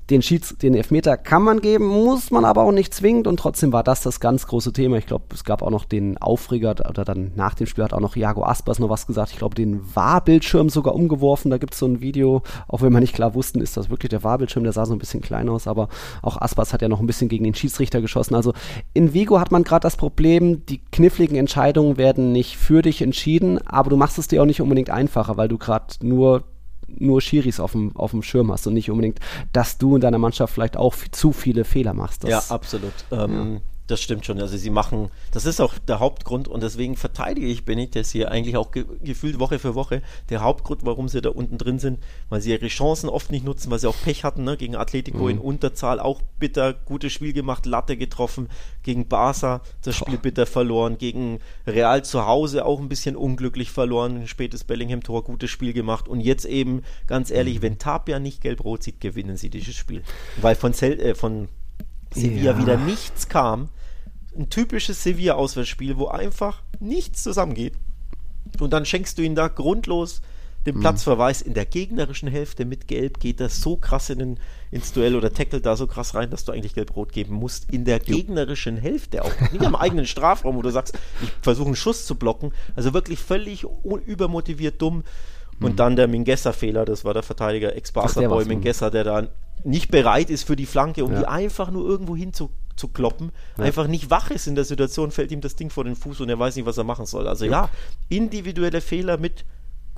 [0.10, 3.72] den Schieds, den Elfmeter kann man geben, muss man aber auch nicht zwingend und trotzdem
[3.72, 4.98] war das das ganz große Thema.
[4.98, 8.00] Ich glaube, es gab auch noch den Aufreger oder dann nach dem Spiel hat auch
[8.00, 9.32] noch Jago Aspas noch was gesagt.
[9.32, 11.52] Ich glaube, den Wahrbildschirm sogar umgeworfen.
[11.52, 14.10] Da gibt es so ein Video, auch wenn wir nicht klar wussten, ist das wirklich
[14.10, 15.89] der Wahrbildschirm, der sah so ein bisschen klein aus, aber
[16.22, 18.36] auch Aspas hat ja noch ein bisschen gegen den Schiedsrichter geschossen.
[18.36, 18.54] Also
[18.93, 23.60] in Vigo hat man gerade das Problem, die kniffligen Entscheidungen werden nicht für dich entschieden,
[23.67, 26.43] aber du machst es dir auch nicht unbedingt einfacher, weil du gerade nur
[26.97, 29.19] nur Schiris auf dem, auf dem Schirm hast und nicht unbedingt,
[29.54, 32.23] dass du in deiner Mannschaft vielleicht auch zu viele Fehler machst.
[32.23, 32.93] Das, ja, absolut.
[33.12, 34.39] Ähm, Das stimmt schon.
[34.39, 38.56] Also sie machen, das ist auch der Hauptgrund und deswegen verteidige ich Benitez hier eigentlich
[38.56, 40.04] auch ge gefühlt Woche für Woche.
[40.30, 41.97] Der Hauptgrund, warum sie da unten drin sind,
[42.30, 44.58] weil sie ihre Chancen oft nicht nutzen, weil sie auch Pech hatten, ne?
[44.58, 48.49] gegen Atletico in Unterzahl auch bitter, gutes Spiel gemacht, Latte getroffen,
[48.84, 54.17] gegen Barca das Spiel bitter verloren, gegen Real zu Hause auch ein bisschen unglücklich verloren,
[54.17, 58.84] ein spätes Bellingham-Tor, gutes Spiel gemacht und jetzt eben, ganz ehrlich, wenn Tapia nicht gelb-rot
[58.84, 60.04] sieht, gewinnen sie dieses Spiel.
[60.39, 61.47] Weil von, Cel äh, von
[62.13, 62.58] Sevilla Ja.
[62.58, 63.69] wieder nichts kam.
[64.38, 67.74] Ein typisches Sevilla-Auswärtsspiel, wo einfach nichts zusammengeht.
[68.60, 70.22] Und dann schenkst du ihn da grundlos
[70.65, 74.39] den Platzverweis in der gegnerischen Hälfte mit Gelb, geht das so krass in den,
[74.72, 77.72] ins Duell oder tackelt da so krass rein, dass du eigentlich Gelb-Rot geben musst.
[77.72, 79.32] In der gegnerischen Hälfte auch.
[79.52, 82.52] Nicht am eigenen Strafraum, wo du sagst, ich versuche einen Schuss zu blocken.
[82.76, 83.65] Also wirklich völlig
[84.06, 85.04] übermotiviert dumm.
[85.62, 89.28] Und dann der Mingessa-Fehler, das war der Verteidiger Ach, der Ex-Barca-Boy war's, Mingessa, der da
[89.63, 91.19] nicht bereit ist für die Flanke, um Ja.
[91.19, 95.12] die einfach nur irgendwo hin zu, zu kloppen, einfach nicht wach ist in der Situation,
[95.12, 97.28] fällt ihm das Ding vor den Fuß und er weiß nicht, was er machen soll.
[97.28, 97.69] Also ja,
[98.08, 99.43] individuelle Fehler mit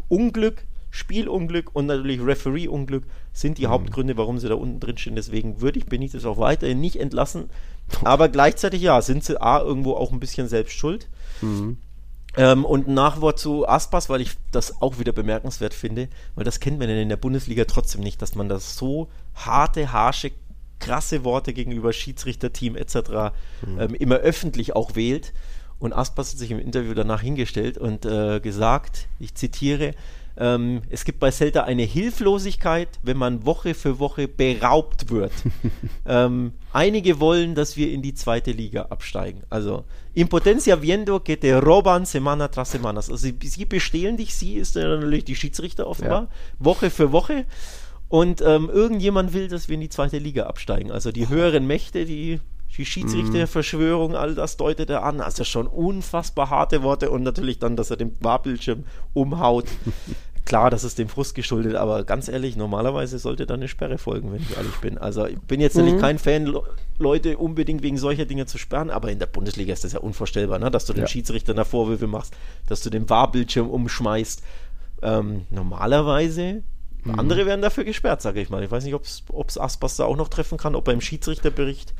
[0.07, 3.55] Unglück, Spielunglück und natürlich Referee-Unglück sind Mhm.
[3.55, 5.15] die Hauptgründe, warum sie da unten drin stehen.
[5.15, 7.49] Deswegen würde ich Benitez auch weiterhin nicht entlassen.
[8.03, 11.07] Aber gleichzeitig, ja, sind sie A, irgendwo auch ein bisschen selbst schuld.
[12.37, 16.59] Ähm, und ein Nachwort zu Aspas, weil ich das auch wieder bemerkenswert finde, weil das
[16.59, 20.31] kennt man in der Bundesliga trotzdem nicht, dass man das so harte, harsche,
[20.79, 23.33] krasse Worte gegenüber Schiedsrichterteam etc.
[23.77, 25.33] Ähm, immer öffentlich auch wählt.
[25.79, 29.95] Und Aspas hat sich im Interview danach hingestellt und äh, gesagt, ich zitiere,
[30.37, 35.31] ähm, es gibt bei Celta eine Hilflosigkeit, wenn man Woche für Woche beraubt wird.
[36.05, 39.43] ähm, einige wollen, dass wir in die zweite Liga absteigen.
[39.49, 42.99] Also, impotencia viendo que te roban semana tras semana.
[42.99, 46.27] Also, sie, sie bestehlen dich, sie ist ja natürlich die Schiedsrichter offenbar, Ja.
[46.59, 47.45] Woche für Woche.
[48.07, 50.91] Und ähm, irgendjemand will, dass wir in die zweite Liga absteigen.
[50.91, 52.39] Also, die höheren Mächte, die
[52.77, 55.21] die Schiedsrichterverschwörung, all das deutet er an.
[55.21, 59.65] Also schon unfassbar harte Worte und natürlich dann, dass er den Wahrbildschirm umhaut.
[60.45, 64.33] Klar, das ist dem Frust geschuldet, aber ganz ehrlich, normalerweise sollte da eine Sperre folgen,
[64.33, 64.97] wenn ich ehrlich bin.
[64.97, 65.83] Also ich bin jetzt mhm.
[65.83, 66.51] nämlich kein Fan,
[66.97, 70.57] Leute unbedingt wegen solcher Dinge zu sperren, aber in der Bundesliga ist das ja unvorstellbar,
[70.57, 70.71] ne?
[70.71, 71.07] dass du den ja.
[71.07, 72.33] Schiedsrichter da Vorwürfe machst,
[72.67, 74.41] dass du den Wahrbildschirm umschmeißt.
[75.03, 76.63] Ähm, normalerweise
[77.03, 77.19] Mhm.
[77.19, 78.63] Andere werden dafür gesperrt, sage ich mal.
[78.63, 79.03] Ich weiß nicht, ob
[79.47, 81.93] es Aspas da auch noch treffen kann, ob beim Schiedsrichterbericht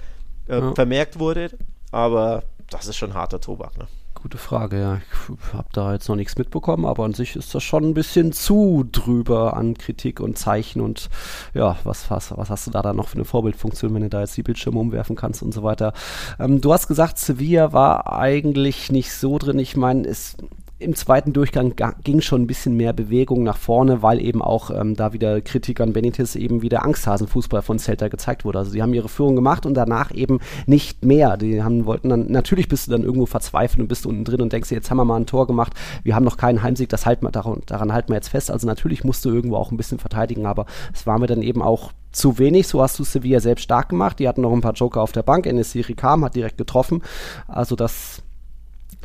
[0.51, 0.73] äh, ja.
[0.73, 1.49] vermerkt wurde,
[1.91, 3.77] aber das ist schon harter Tobak.
[3.77, 3.87] Ne?
[4.21, 4.97] Gute Frage, ja.
[4.97, 8.33] Ich habe da jetzt noch nichts mitbekommen, aber an sich ist das schon ein bisschen
[8.33, 11.09] zu drüber an Kritik und Zeichen und
[11.55, 14.19] ja, was, was, was hast du da dann noch für eine Vorbildfunktion, wenn du da
[14.19, 15.93] jetzt die Bildschirme umwerfen kannst und so weiter.
[16.39, 19.57] Ähm, du hast gesagt, Sevilla war eigentlich nicht so drin.
[19.57, 20.37] Ich meine, es
[20.82, 24.96] im zweiten Durchgang ging schon ein bisschen mehr Bewegung nach vorne, weil eben auch ähm,
[24.96, 28.60] da wieder Kritik an Benitez eben wieder Angsthasenfußball von Celta gezeigt wurde.
[28.60, 31.38] Also sie haben ihre Führung gemacht und danach eben nicht mehr.
[31.38, 34.52] Die haben, wollten dann, natürlich bist du dann irgendwo verzweifelt und bist unten drin und
[34.54, 37.26] denkst, jetzt haben wir mal ein Tor gemacht, wir haben noch keinen Heimsieg, das halten
[37.26, 38.52] wir, daran, daran halten wir jetzt fest.
[38.52, 41.62] Also natürlich musst du irgendwo auch ein bisschen verteidigen, aber es war mir dann eben
[41.62, 42.67] auch zu wenig.
[42.67, 44.20] So hast du Sevilla selbst stark gemacht.
[44.20, 45.46] Die hatten noch ein paar Joker auf der Bank.
[45.46, 47.02] Enesiri kam, hat direkt getroffen.
[47.48, 48.24] Also das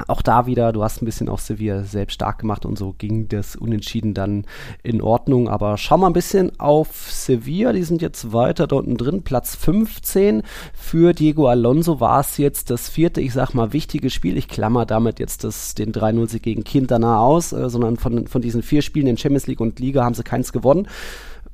[0.09, 3.28] auch da wieder, du hast ein bisschen auf Sevilla selbst stark gemacht und so ging
[3.28, 4.44] das Unentschieden dann
[4.82, 5.48] in Ordnung.
[5.48, 9.56] Aber schau mal ein bisschen auf Sevilla, die sind jetzt weiter dort unten drin, Platz
[9.56, 10.42] 15.
[10.74, 14.37] Für Diego Alonso war es jetzt das vierte, ich sag mal, wichtige Spiel.
[14.37, 18.62] Ich klammer damit jetzt das, den 3-0-Sieg gegen Quintana aus, äh, sondern von, von diesen
[18.62, 20.88] vier Spielen in Champions League und Liga haben sie keins gewonnen.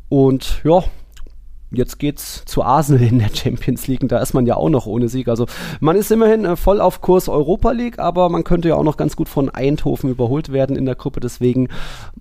[0.08, 0.84] Und ja,
[1.74, 4.86] Jetzt geht's zu Arsenal in der Champions League und da ist man ja auch noch
[4.86, 5.28] ohne Sieg.
[5.28, 5.46] Also
[5.80, 8.96] man ist immerhin äh, voll auf Kurs Europa League, aber man könnte ja auch noch
[8.96, 11.20] ganz gut von Eindhoven überholt werden in der Gruppe.
[11.20, 11.68] Deswegen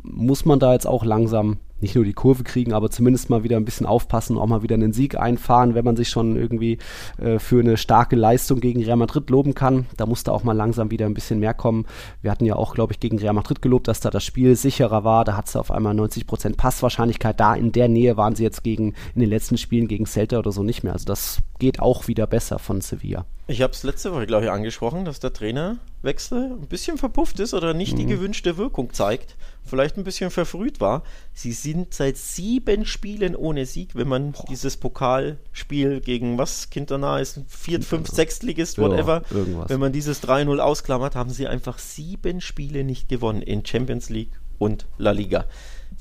[0.02, 3.58] muss man da jetzt auch langsam nicht nur die Kurve kriegen, aber zumindest mal wieder
[3.58, 6.78] ein bisschen aufpassen, auch mal wieder einen Sieg einfahren, wenn man sich schon irgendwie
[7.18, 9.86] äh, für eine starke Leistung gegen Real Madrid loben kann.
[9.98, 11.86] Da muss da auch mal langsam wieder ein bisschen mehr kommen.
[12.22, 15.04] Wir hatten ja auch, glaube ich, gegen Real Madrid gelobt, dass da das Spiel sicherer
[15.04, 15.26] war.
[15.26, 17.40] Da hat es auf einmal 90% Passwahrscheinlichkeit.
[17.40, 20.52] Da in der Nähe waren sie jetzt gegen in den letzten Spielen gegen Celta oder
[20.52, 20.94] so nicht mehr.
[20.94, 23.26] Also das geht auch wieder besser von Sevilla.
[23.48, 27.54] Ich habe es letzte Woche, glaube ich, angesprochen, dass der Trainerwechsel ein bisschen verpufft ist
[27.54, 27.98] oder nicht mhm.
[27.98, 29.36] die gewünschte Wirkung zeigt.
[29.66, 31.04] Vielleicht ein bisschen verfrüht war.
[31.34, 34.46] Sie sind seit sieben Spielen ohne Sieg, wenn man Boah.
[34.50, 39.24] dieses Pokalspiel gegen was Quintana ist, Viert-, Fünft-, Sechstligist, whatever.
[39.32, 44.10] Ja, wenn man dieses 3-0 ausklammert, haben sie einfach sieben Spiele nicht gewonnen in Champions
[44.10, 45.46] League und La Liga.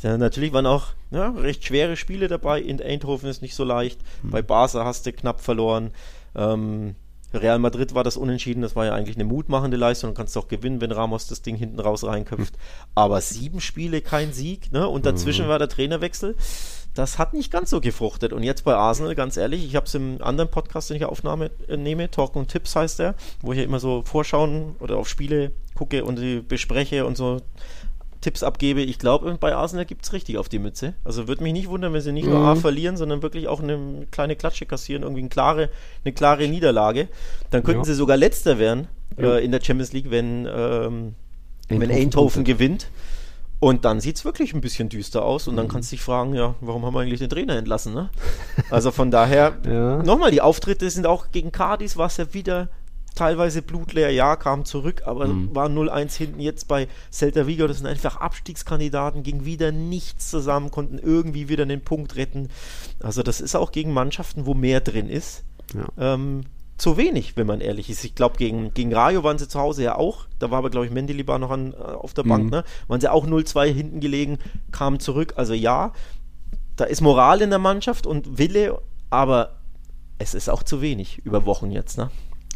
[0.03, 2.61] Ja, natürlich waren auch ja, recht schwere Spiele dabei.
[2.61, 4.01] In Eindhoven ist nicht so leicht.
[4.23, 4.31] Mhm.
[4.31, 5.91] Bei Barca hast du knapp verloren.
[6.35, 6.95] Ähm,
[7.33, 10.49] Real Madrid war das unentschieden, das war ja eigentlich eine mutmachende Leistung, du kannst auch
[10.49, 12.55] gewinnen, wenn Ramos das Ding hinten raus reinköpft.
[12.95, 14.89] Aber sieben Spiele, kein Sieg, ne?
[14.89, 15.51] Und dazwischen mhm.
[15.51, 16.37] war der Trainerwechsel.
[16.95, 18.33] Das hat nicht ganz so gefruchtet.
[18.33, 21.51] Und jetzt bei Arsenal, ganz ehrlich, ich habe es im anderen Podcast, den ich aufnahme,
[21.69, 25.09] äh, nehme, Talk und Tipps heißt der, wo ich ja immer so vorschauen oder auf
[25.09, 27.41] Spiele gucke und die bespreche und so
[28.21, 28.83] Tipps abgebe.
[28.83, 30.95] Ich glaube, bei Arsenal gibt es richtig auf die Mütze.
[31.05, 32.33] Also würde mich nicht wundern, wenn sie nicht mhm.
[32.33, 35.71] nur A verlieren, sondern wirklich auch eine kleine Klatsche kassieren, irgendwie eine klare,
[36.05, 37.09] eine klare Niederlage.
[37.51, 37.87] Dann könnten ja.
[37.87, 39.37] sie sogar letzter werden ja.
[39.37, 41.15] äh, in der Champions League, wenn, ähm,
[41.69, 42.89] wenn Eindhoven gewinnt.
[43.59, 45.71] Und dann sieht es wirklich ein bisschen düster aus und dann mhm.
[45.71, 48.09] kannst du dich fragen, ja, warum haben wir eigentlich den Trainer entlassen, ne?
[48.71, 50.03] Also von daher, ja.
[50.03, 52.69] nochmal, die Auftritte sind auch gegen Cardis, war es ja wieder
[53.15, 55.55] teilweise blutleer, ja, kam zurück, aber mhm.
[55.55, 57.67] war 0-1 hinten jetzt bei Celta Vigo.
[57.67, 62.49] Das sind einfach Abstiegskandidaten, ging wieder nichts zusammen, konnten irgendwie wieder einen Punkt retten.
[63.01, 65.45] Also das ist auch gegen Mannschaften, wo mehr drin ist.
[65.75, 66.15] Ja.
[66.15, 66.43] Ähm,
[66.81, 68.05] zu wenig, wenn man ehrlich ist.
[68.05, 70.27] Ich glaube, gegen, gegen Rayo waren sie zu Hause ja auch.
[70.39, 72.45] Da war aber, glaube ich, Mendilibar noch an, äh, auf der Bank.
[72.45, 72.51] Mhm.
[72.51, 72.65] Ne?
[72.89, 74.39] Waren sie auch 0-2 hinten gelegen,
[74.73, 75.35] kamen zurück.
[75.37, 75.93] Also ja,
[76.77, 79.59] da ist Moral in der Mannschaft und Wille, aber
[80.19, 81.99] es ist auch zu wenig über Wochen jetzt.
[81.99, 82.11] Ne?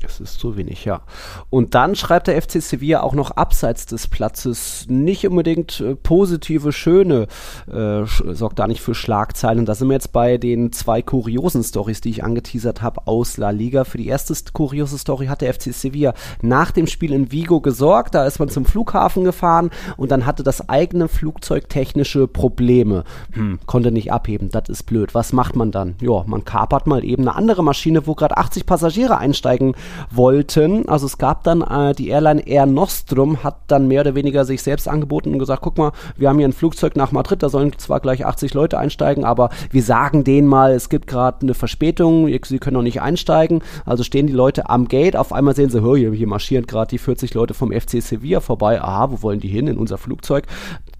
[0.07, 1.03] Es ist zu wenig, ja.
[1.51, 6.73] Und dann schreibt der FC Sevilla auch noch abseits des Platzes nicht unbedingt äh, positive,
[6.73, 7.27] schöne,
[7.71, 9.67] äh, sorgt da nicht für Schlagzeilen.
[9.67, 13.51] Da sind wir jetzt bei den zwei kuriosen Stories, die ich angeteasert habe aus La
[13.51, 13.85] Liga.
[13.85, 18.15] Für die erste kuriose Story hat der FC Sevilla nach dem Spiel in Vigo gesorgt.
[18.15, 23.05] Da ist man zum Flughafen gefahren und dann hatte das eigene Flugzeug technische Probleme.
[23.33, 25.15] Hm, konnte nicht abheben, das ist blöd.
[25.15, 25.97] Was macht man dann?
[26.01, 29.75] Ja, man kapert mal eben eine andere Maschine, wo gerade 80 Passagiere einsteigen
[30.11, 30.89] wollten.
[30.89, 34.63] Also es gab dann äh, die Airline Air Nostrum hat dann mehr oder weniger sich
[34.63, 37.73] selbst angeboten und gesagt, guck mal, wir haben hier ein Flugzeug nach Madrid, da sollen
[37.79, 42.29] zwar gleich 80 Leute einsteigen, aber wir sagen denen mal, es gibt gerade eine Verspätung,
[42.45, 43.63] sie können noch nicht einsteigen.
[43.85, 46.99] Also stehen die Leute am Gate, auf einmal sehen sie, hier, hier marschieren gerade die
[46.99, 48.81] 40 Leute vom FC Sevilla vorbei.
[48.81, 49.67] Aha, wo wollen die hin?
[49.67, 50.47] In unser Flugzeug.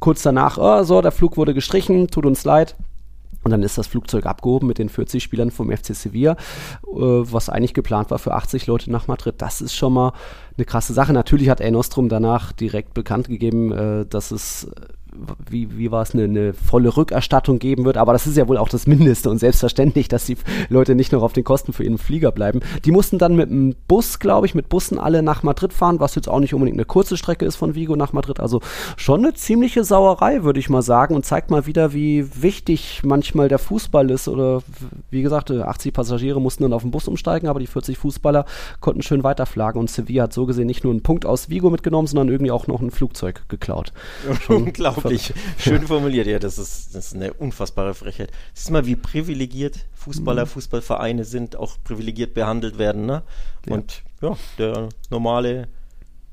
[0.01, 2.77] Kurz danach, oh, so, der Flug wurde gestrichen, tut uns leid
[3.45, 6.37] Und dann ist das Flugzeug abgehoben mit den 40 Spielern vom FC Sevilla, äh,
[6.97, 9.37] was eigentlich geplant war für 80 Leute nach Madrid.
[9.39, 10.13] Das ist schon mal
[10.57, 11.13] eine krasse Sache.
[11.13, 14.69] Natürlich hat Enostrum danach direkt bekannt gegeben, äh, dass es
[15.49, 17.97] wie, wie war es, eine, eine volle Rückerstattung geben wird.
[17.97, 20.37] Aber das ist ja wohl auch das Mindeste und selbstverständlich, dass die
[20.69, 22.61] Leute nicht noch auf den Kosten für ihren Flieger bleiben.
[22.85, 26.15] Die mussten dann mit einem Bus, glaube ich, mit Bussen alle nach Madrid fahren, was
[26.15, 28.41] jetzt auch nicht unbedingt eine kurze Strecke ist von Vigo nach Madrid.
[28.41, 28.61] Also
[28.97, 33.49] schon eine ziemliche Sauerei, würde ich mal sagen, und zeigt mal wieder, wie wichtig manchmal
[33.49, 34.29] der Fußball ist.
[34.29, 34.63] Oder
[35.11, 38.45] wie gesagt, 80 Passagiere mussten dann auf den Bus umsteigen, aber die 40 Fußballer
[38.81, 42.07] konnten schön weiterflagen und Sevilla hat so gesehen nicht nur einen Punkt aus Vigo mitgenommen,
[42.07, 43.93] sondern irgendwie auch noch ein Flugzeug geklaut.
[44.49, 46.27] Unglaublich unglaublich schön formuliert.
[46.27, 48.31] Ja, das ist, das ist eine unfassbare Frechheit.
[48.53, 50.49] Siehst mal, wie privilegiert Fußballer, mhm.
[50.49, 53.07] Fußballvereine sind, auch privilegiert behandelt werden.
[53.07, 53.23] Ne?
[53.69, 54.31] Und ja.
[54.31, 55.69] ja, der normale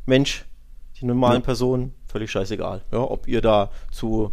[0.05, 0.45] Mensch,
[0.99, 1.45] die normalen ja.
[1.45, 2.83] Personen, völlig scheißegal.
[2.91, 4.31] Ja, ob ihr da zu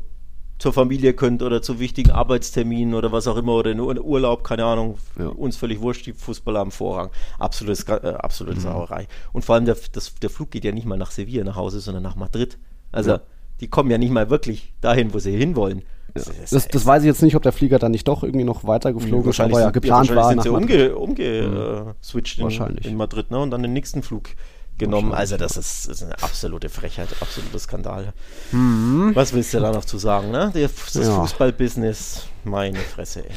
[0.59, 4.65] zur Familie könnt oder zu wichtigen Arbeitsterminen oder was auch immer oder in Urlaub, keine
[4.65, 5.29] Ahnung, ja.
[5.29, 7.11] uns völlig wurscht, die Fußballer haben Vorrang.
[7.39, 8.63] Absolutes, äh, absolute mhm.
[8.63, 9.07] Sauerei.
[9.33, 11.79] Und vor allem der, das, der Flug geht ja nicht mal nach Sevilla nach Hause,
[11.79, 12.59] sondern nach Madrid.
[12.91, 13.21] Also ja
[13.61, 15.83] die kommen ja nicht mal wirklich dahin, wo sie hinwollen.
[16.17, 16.23] Ja.
[16.51, 18.93] Das, das, weiß ich jetzt nicht, ob der Flieger dann nicht doch irgendwie noch weiter
[18.93, 20.31] geflogen ist, aber ja geplant ja, war.
[20.31, 22.77] Sind sie umge, umgeswitcht umge mhm.
[22.79, 24.31] in, in, Madrid ne, und dann den nächsten Flug
[24.79, 25.13] genommen.
[25.13, 28.13] Also das ist, ist, eine absolute Frechheit, absoluter Skandal.
[28.53, 29.11] Mhm.
[29.15, 30.31] Was willst du da noch zu sagen?
[30.31, 30.51] Ne?
[30.55, 31.21] Das ja.
[31.21, 33.25] Fußballbusiness, meine Fresse.
[33.25, 33.35] Ey.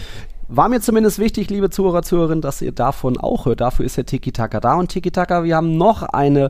[0.54, 3.62] War mir zumindest wichtig, liebe Zuhörer, Zuhörerinnen, dass ihr davon auch hört.
[3.62, 4.74] Dafür ist ja Tiki Taka da.
[4.74, 6.50] Und Tiki Taka, wir haben noch eine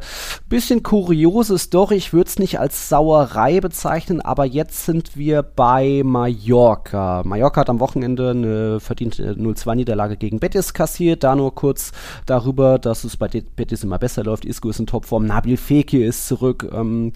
[0.49, 1.97] bisschen kuriose Story.
[1.97, 7.21] Ich würde es nicht als Sauerei bezeichnen, aber jetzt sind wir bei Mallorca.
[7.23, 11.23] Mallorca hat am Wochenende eine verdiente 0-2-Niederlage gegen Betis kassiert.
[11.23, 11.91] Da nur kurz
[12.25, 14.45] darüber, dass es bei Betis immer besser läuft.
[14.45, 15.27] Isco ist in Topform.
[15.27, 16.67] Nabil Fekir ist zurück.
[16.73, 17.13] Ähm,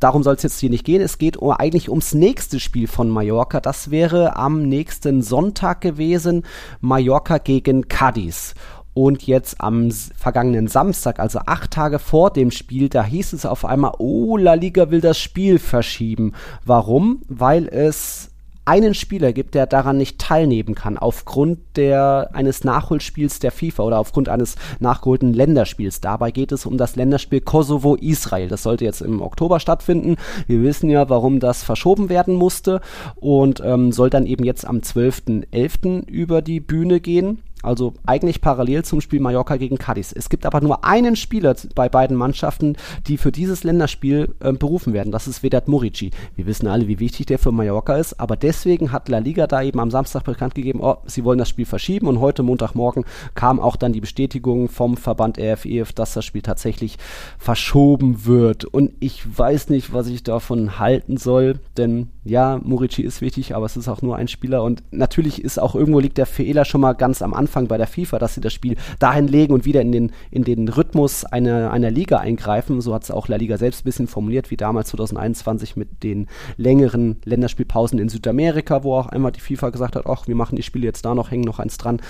[0.00, 1.02] darum soll es jetzt hier nicht gehen.
[1.02, 3.60] Es geht eigentlich ums nächste Spiel von Mallorca.
[3.60, 6.44] Das wäre am nächsten Sonntag gewesen.
[6.80, 8.54] Mallorca gegen Cadiz.
[8.94, 13.66] Und jetzt am vergangenen Samstag, also acht Tage vor dem Spiel, da hieß es auf
[13.66, 16.32] einmal, oh, La Liga will das Spiel verschieben.
[16.64, 17.20] Warum?
[17.28, 18.30] Weil es
[18.66, 23.98] einen Spieler gibt, der daran nicht teilnehmen kann, aufgrund der, eines Nachholspiels der FIFA oder
[23.98, 26.00] aufgrund eines nachgeholten Länderspiels.
[26.00, 28.48] Dabei geht es um das Länderspiel Kosovo-Israel.
[28.48, 30.16] Das sollte jetzt im Oktober stattfinden.
[30.48, 32.80] Wir wissen ja, warum das verschoben werden musste
[33.14, 36.08] und ähm, soll dann eben jetzt am 12.11.
[36.08, 37.42] über die Bühne gehen.
[37.62, 40.12] Also eigentlich parallel zum Spiel Mallorca gegen Cadiz.
[40.12, 44.92] Es gibt aber nur einen Spieler bei beiden Mannschaften, die für dieses Länderspiel äh, berufen
[44.92, 45.10] werden.
[45.10, 46.10] Das ist Vedat Murici.
[46.34, 49.62] Wir wissen alle, wie wichtig der für Mallorca ist, aber deswegen hat La Liga da
[49.62, 53.58] eben am Samstag bekannt gegeben, oh, sie wollen das Spiel verschieben und heute Montagmorgen kam
[53.58, 56.98] auch dann die Bestätigung vom Verband RFEF, dass das Spiel tatsächlich
[57.38, 58.64] verschoben wird.
[58.64, 63.66] Und ich weiß nicht, was ich davon halten soll, denn ja, Murici ist wichtig, aber
[63.66, 66.80] es ist auch nur ein Spieler und natürlich ist auch irgendwo liegt der Fehler schon
[66.80, 69.80] mal ganz am Anfang bei der FIFA, dass sie das Spiel dahin legen und wieder
[69.80, 72.80] in den, in den Rhythmus einer, einer Liga eingreifen.
[72.80, 76.26] So hat es auch La Liga selbst ein bisschen formuliert, wie damals 2021 mit den
[76.56, 80.62] längeren Länderspielpausen in Südamerika, wo auch einmal die FIFA gesagt hat, ach, wir machen die
[80.62, 82.00] Spiele jetzt da noch, hängen noch eins dran.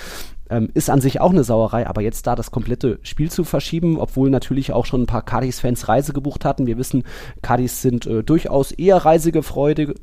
[0.49, 3.99] Ähm, ist an sich auch eine Sauerei, aber jetzt da das komplette Spiel zu verschieben,
[3.99, 6.67] obwohl natürlich auch schon ein paar Cardis-Fans Reise gebucht hatten.
[6.67, 7.03] Wir wissen,
[7.41, 9.95] Cardis sind äh, durchaus eher reisefreudige,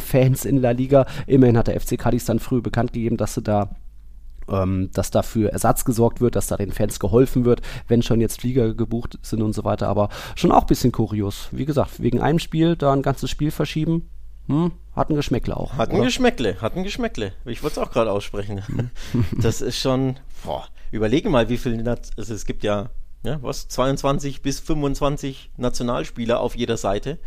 [0.00, 1.06] Fans in La Liga.
[1.26, 3.70] Immerhin hat der FC Cardis dann früh bekannt gegeben, dass sie da
[4.48, 8.40] ähm, dass dafür Ersatz gesorgt wird, dass da den Fans geholfen wird, wenn schon jetzt
[8.40, 9.88] Flieger gebucht sind und so weiter.
[9.88, 11.48] Aber schon auch ein bisschen kurios.
[11.52, 14.10] Wie gesagt, wegen einem Spiel da ein ganzes Spiel verschieben,
[14.46, 15.74] hm, hat ein Geschmäckle auch.
[15.74, 17.32] Hat ein Geschmäckle, hat ein Geschmäckle.
[17.44, 18.66] Ich wollte es auch gerade aussprechen.
[18.66, 18.90] Hm.
[19.40, 22.90] das ist schon, boah, überlege mal, wie viele, also es gibt ja,
[23.24, 27.18] ja, was, 22 bis 25 Nationalspieler auf jeder Seite.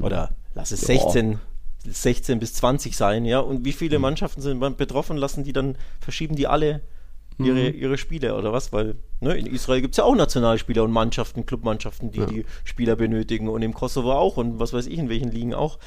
[0.00, 1.40] Oder lass es 16,
[1.84, 3.40] 16 bis 20 sein, ja.
[3.40, 4.02] Und wie viele hm.
[4.02, 6.82] Mannschaften sind betroffen, lassen die dann, verschieben die alle
[7.38, 7.78] ihre, mhm.
[7.78, 8.72] ihre Spiele oder was?
[8.72, 12.26] Weil ne, in Israel gibt es ja auch Nationalspieler und Mannschaften, Clubmannschaften, die ja.
[12.26, 15.78] die Spieler benötigen und im Kosovo auch und was weiß ich, in welchen Ligen auch.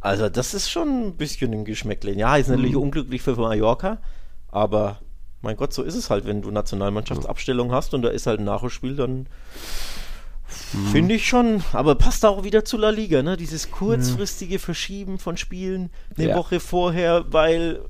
[0.00, 2.12] Also das ist schon ein bisschen ein Geschmäckle.
[2.12, 2.82] Ja, ist natürlich mhm.
[2.82, 3.98] unglücklich für Mallorca,
[4.48, 5.00] aber
[5.40, 8.44] mein Gott, so ist es halt, wenn du Nationalmannschaftsabstellung hast und da ist halt ein
[8.44, 9.26] Nachholspiel, dann
[10.72, 10.86] mhm.
[10.92, 13.36] finde ich schon, aber passt auch wieder zu La Liga, ne?
[13.36, 16.36] Dieses kurzfristige Verschieben von Spielen eine ja.
[16.36, 17.80] Woche vorher, weil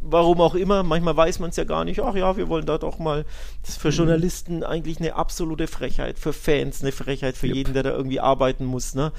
[0.00, 2.78] warum auch immer, manchmal weiß man es ja gar nicht, ach ja, wir wollen da
[2.78, 3.24] doch mal,
[3.62, 3.94] das ist für mhm.
[3.94, 7.56] Journalisten eigentlich eine absolute Frechheit, für Fans eine Frechheit, für yep.
[7.56, 9.12] jeden, der da irgendwie arbeiten muss, ne?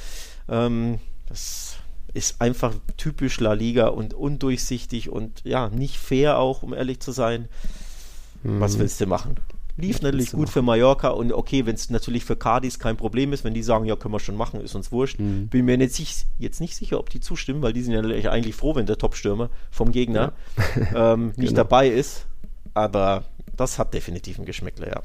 [0.47, 1.68] Ähm, das
[2.13, 7.11] ist einfach typisch La Liga und undurchsichtig und ja, nicht fair auch, um ehrlich zu
[7.11, 7.47] sein.
[8.43, 8.59] Mhm.
[8.59, 9.35] Was willst du machen?
[9.77, 13.45] Lief natürlich gut für Mallorca und okay, wenn es natürlich für Cadiz kein Problem ist,
[13.45, 15.19] wenn die sagen, ja, können wir schon machen, ist uns wurscht.
[15.19, 15.47] Mhm.
[15.47, 18.75] Bin mir jetzt, jetzt nicht sicher, ob die zustimmen, weil die sind ja eigentlich froh,
[18.75, 20.33] wenn der Topstürmer vom Gegner
[20.91, 21.13] ja.
[21.13, 21.53] ähm, nicht genau.
[21.53, 22.25] dabei ist.
[22.73, 23.23] Aber
[23.55, 25.01] das hat definitiv ein Geschmäckler, ja.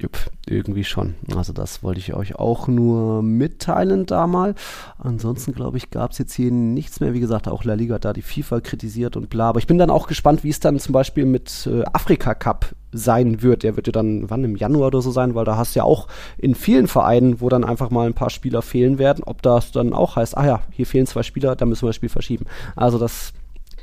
[0.00, 1.16] Jupp, irgendwie schon.
[1.34, 4.54] Also das wollte ich euch auch nur mitteilen da mal.
[4.96, 7.14] Ansonsten glaube ich, gab es jetzt hier nichts mehr.
[7.14, 9.48] Wie gesagt, auch La Liga hat da die FIFA kritisiert und bla.
[9.48, 12.74] Aber ich bin dann auch gespannt, wie es dann zum Beispiel mit äh, Afrika Cup
[12.92, 13.64] sein wird.
[13.64, 15.84] Der wird ja dann wann im Januar oder so sein, weil da hast du ja
[15.84, 19.72] auch in vielen Vereinen, wo dann einfach mal ein paar Spieler fehlen werden, ob das
[19.72, 22.46] dann auch heißt, ah ja, hier fehlen zwei Spieler, da müssen wir das Spiel verschieben.
[22.76, 23.32] Also das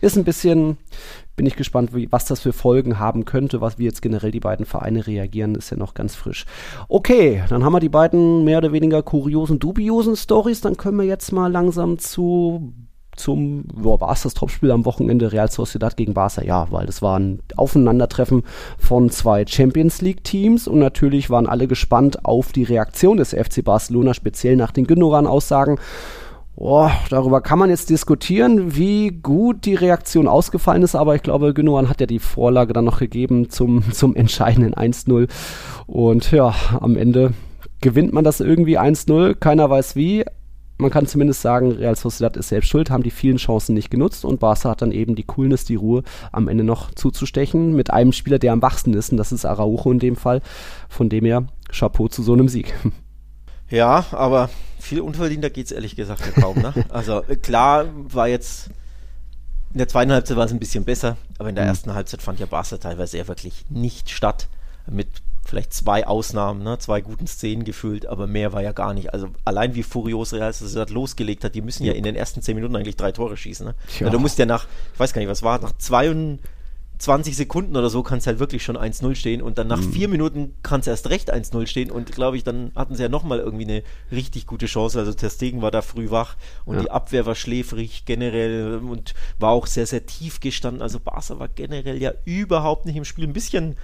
[0.02, 0.78] ist ein bisschen,
[1.36, 4.39] bin ich gespannt, wie, was das für Folgen haben könnte, was wie jetzt generell die
[4.39, 6.46] beiden Vereine reagieren, ist ja noch ganz frisch.
[6.88, 10.62] Okay, dann haben wir die beiden mehr oder weniger kuriosen, dubiosen Stories.
[10.62, 12.74] Dann können wir jetzt mal langsam zu
[13.16, 16.43] zum, war es das Topspiel am Wochenende Real Sociedad gegen Barca?
[16.43, 18.43] Ja, weil das war ein Aufeinandertreffen
[18.78, 23.64] von zwei Champions League Teams und natürlich waren alle gespannt auf die Reaktion des FC
[23.64, 25.80] Barcelona, speziell nach den Gündogan-Aussagen.
[26.58, 31.53] Boah, darüber kann man jetzt diskutieren, wie gut die Reaktion ausgefallen ist, aber ich glaube,
[31.53, 35.30] Gündogan hat ja die Vorlage dann noch gegeben zum, zum entscheidenden 1-0.
[35.86, 37.34] Und ja, am Ende
[37.82, 40.24] gewinnt man das irgendwie 1-0, keiner weiß wie.
[40.78, 44.24] Man kann zumindest sagen, Real Sociedad ist selbst schuld, haben die vielen Chancen nicht genutzt
[44.26, 48.12] und Barca hat dann eben die Coolness, die Ruhe am Ende noch zuzustechen mit einem
[48.12, 50.41] Spieler, der am wachsten ist und das ist Araujo in dem Fall.
[50.89, 52.74] Von dem her, Chapeau zu so einem Sieg.
[53.70, 54.49] Ja, aber
[54.80, 56.57] viel unverdienter geht es ehrlich gesagt ja kaum.
[56.57, 56.74] Ne?
[56.89, 58.70] Also äh, klar war jetzt
[59.74, 61.70] in der zweiten Halbzeit war es ein bisschen besser, aber in der mhm.
[61.70, 64.47] ersten Halbzeit fand ja Barca teilweise ja wirklich nicht statt.
[64.88, 65.07] Mit
[65.43, 66.78] vielleicht zwei Ausnahmen, ne?
[66.80, 69.13] zwei guten Szenen gefühlt, aber mehr war ja gar nicht.
[69.13, 72.55] Also allein wie furios Real Sociedad losgelegt hat, die müssen ja in den ersten zehn
[72.55, 73.66] Minuten eigentlich drei Tore schießen.
[73.68, 73.76] Ne?
[73.99, 74.09] Ja.
[74.09, 76.39] du musst ja nach, ich weiß gar nicht, was war, nach zwei und
[76.98, 79.91] 20 Sekunden oder so kann es halt wirklich schon 1-0 stehen und dann nach mhm.
[79.91, 83.10] vier Minuten kann es erst recht 1-0 stehen und glaube ich, dann hatten sie ja
[83.10, 85.00] nochmal irgendwie eine richtig gute Chance.
[85.00, 86.82] Also Testegen war da früh wach und ja.
[86.84, 90.82] die Abwehr war schläfrig generell und war auch sehr, sehr tief gestanden.
[90.82, 93.26] Also Barca war generell ja überhaupt nicht im Spiel.
[93.26, 93.76] Ein bisschen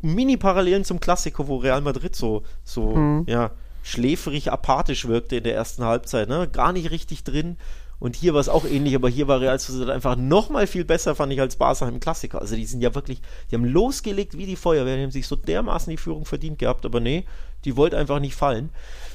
[0.00, 3.24] Mini-Parallelen zum Klassiko, wo Real Madrid so, so, mhm.
[3.26, 3.50] ja,
[3.82, 6.48] schläfrig, apathisch wirkte in der ersten Halbzeit, ne?
[6.48, 7.56] Gar nicht richtig drin.
[8.00, 10.84] Und hier war es auch ähnlich, aber hier war Real Sociedad einfach noch mal viel
[10.84, 12.40] besser, fand ich, als Barca im Klassiker.
[12.40, 13.20] Also die sind ja wirklich,
[13.50, 16.86] die haben losgelegt wie die Feuerwehr, die haben sich so dermaßen die Führung verdient gehabt,
[16.86, 17.24] aber nee,
[17.64, 18.70] die wollte einfach nicht fallen.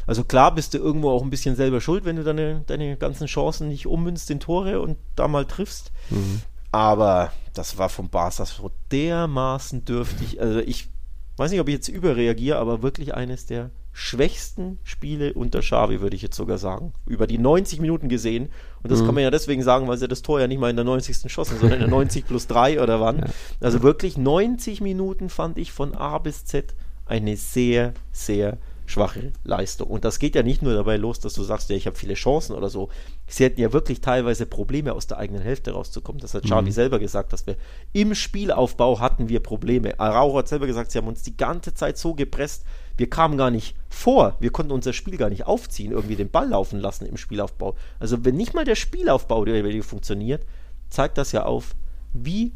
[0.05, 3.27] Also klar bist du irgendwo auch ein bisschen selber schuld, wenn du deine, deine ganzen
[3.27, 5.91] Chancen nicht ummünzt in Tore und da mal triffst.
[6.09, 6.41] Mhm.
[6.71, 10.41] Aber das war vom Barca so dermaßen dürftig.
[10.41, 10.89] Also ich
[11.37, 16.15] weiß nicht, ob ich jetzt überreagiere, aber wirklich eines der schwächsten Spiele unter Xavi, würde
[16.15, 16.93] ich jetzt sogar sagen.
[17.05, 18.49] Über die 90 Minuten gesehen.
[18.81, 19.05] Und das mhm.
[19.05, 21.31] kann man ja deswegen sagen, weil sie das Tor ja nicht mal in der 90.
[21.31, 23.19] schossen, sondern in der 90 plus 3 oder wann.
[23.19, 23.25] Ja.
[23.61, 26.73] Also wirklich 90 Minuten fand ich von A bis Z
[27.05, 29.89] eine sehr, sehr schwache Leistung.
[29.89, 32.13] Und das geht ja nicht nur dabei los, dass du sagst, ja, ich habe viele
[32.15, 32.89] Chancen oder so.
[33.27, 36.21] Sie hätten ja wirklich teilweise Probleme, aus der eigenen Hälfte rauszukommen.
[36.21, 36.71] Das hat Xavi mhm.
[36.71, 37.55] selber gesagt, dass wir
[37.93, 39.99] im Spielaufbau hatten wir Probleme.
[39.99, 42.63] Araujo hat selber gesagt, sie haben uns die ganze Zeit so gepresst,
[42.97, 46.49] wir kamen gar nicht vor, wir konnten unser Spiel gar nicht aufziehen, irgendwie den Ball
[46.49, 47.75] laufen lassen im Spielaufbau.
[47.99, 50.45] Also wenn nicht mal der Spielaufbau der funktioniert,
[50.89, 51.75] zeigt das ja auf,
[52.13, 52.53] wie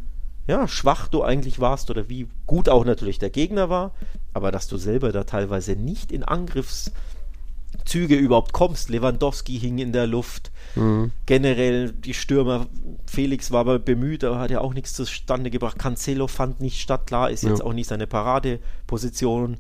[0.48, 3.94] ja, schwach du eigentlich warst oder wie gut auch natürlich der Gegner war,
[4.38, 8.90] aber dass du selber da teilweise nicht in Angriffszüge überhaupt kommst.
[8.90, 10.52] Lewandowski hing in der Luft.
[10.76, 11.12] Mhm.
[11.26, 12.68] Generell die Stürmer,
[13.06, 15.78] Felix war aber bemüht, aber hat ja auch nichts zustande gebracht.
[15.78, 17.66] Cancelo fand nicht statt, klar, ist jetzt ja.
[17.66, 19.58] auch nicht seine Paradeposition.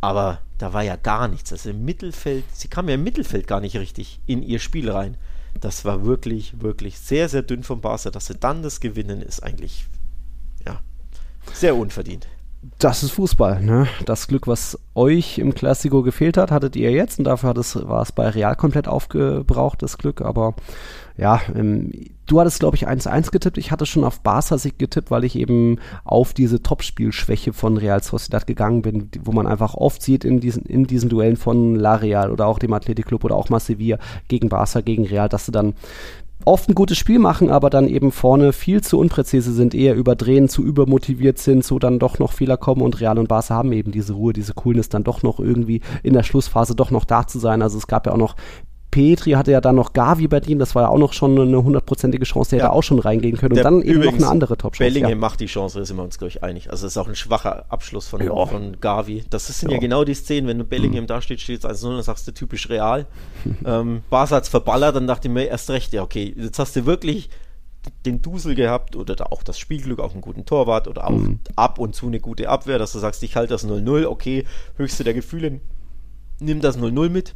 [0.00, 1.52] Aber da war ja gar nichts.
[1.52, 5.16] Also im Mittelfeld, sie kam ja im Mittelfeld gar nicht richtig in ihr Spiel rein.
[5.60, 8.10] Das war wirklich, wirklich sehr, sehr dünn vom Barca.
[8.10, 9.86] Dass sie dann das gewinnen, ist eigentlich,
[10.66, 10.80] ja,
[11.52, 12.26] sehr unverdient.
[12.78, 13.86] Das ist Fußball, ne?
[14.04, 17.76] Das Glück, was euch im Klassiko gefehlt hat, hattet ihr jetzt und dafür hat es,
[17.88, 20.20] war es bei Real komplett aufgebraucht, das Glück.
[20.20, 20.54] Aber
[21.16, 21.92] ja, ähm,
[22.26, 23.56] du hattest, glaube ich, 1-1 getippt.
[23.56, 28.46] Ich hatte schon auf Barca-Sieg getippt, weil ich eben auf diese Topspielschwäche von Real Sociedad
[28.46, 32.30] gegangen bin, wo man einfach oft sieht in diesen, in diesen Duellen von La Real
[32.30, 33.98] oder auch dem Athletic Club oder auch mal Sevilla
[34.28, 35.74] gegen Barca, gegen Real, dass du dann
[36.46, 40.48] oft ein gutes Spiel machen, aber dann eben vorne viel zu unpräzise sind, eher überdrehen,
[40.48, 43.90] zu übermotiviert sind, so dann doch noch Fehler kommen und Real und Barca haben eben
[43.90, 47.40] diese Ruhe, diese Coolness, dann doch noch irgendwie in der Schlussphase doch noch da zu
[47.40, 47.62] sein.
[47.62, 48.36] Also es gab ja auch noch
[48.96, 51.62] Petri hatte ja dann noch Gavi bei ihm, das war ja auch noch schon eine
[51.62, 52.64] hundertprozentige Chance, der ja.
[52.64, 53.58] hätte auch schon reingehen können.
[53.58, 54.82] Und dann eben noch eine andere Top-Chance.
[54.82, 55.16] Bellingham ja.
[55.16, 56.70] macht die Chance, da sind wir uns, glaube ich, einig.
[56.70, 58.46] Also das ist auch ein schwacher Abschluss von, ja.
[58.46, 59.24] von Gavi.
[59.28, 59.76] Das sind ja.
[59.76, 61.08] genau die Szenen, wenn du Bellingham mhm.
[61.08, 63.04] da steht, steht es 1-0, dann sagst du typisch real.
[63.66, 66.86] ähm, Barca hat verballert, dann dachte ich mir erst recht, ja okay, jetzt hast du
[66.86, 67.28] wirklich
[68.06, 71.40] den Dusel gehabt oder auch das Spielglück, auch einen guten Torwart oder auch mhm.
[71.54, 74.46] ab und zu eine gute Abwehr, dass du sagst, ich halte das 0-0, okay,
[74.78, 75.60] höchste der Gefühle,
[76.40, 77.34] nimm das 0-0 mit.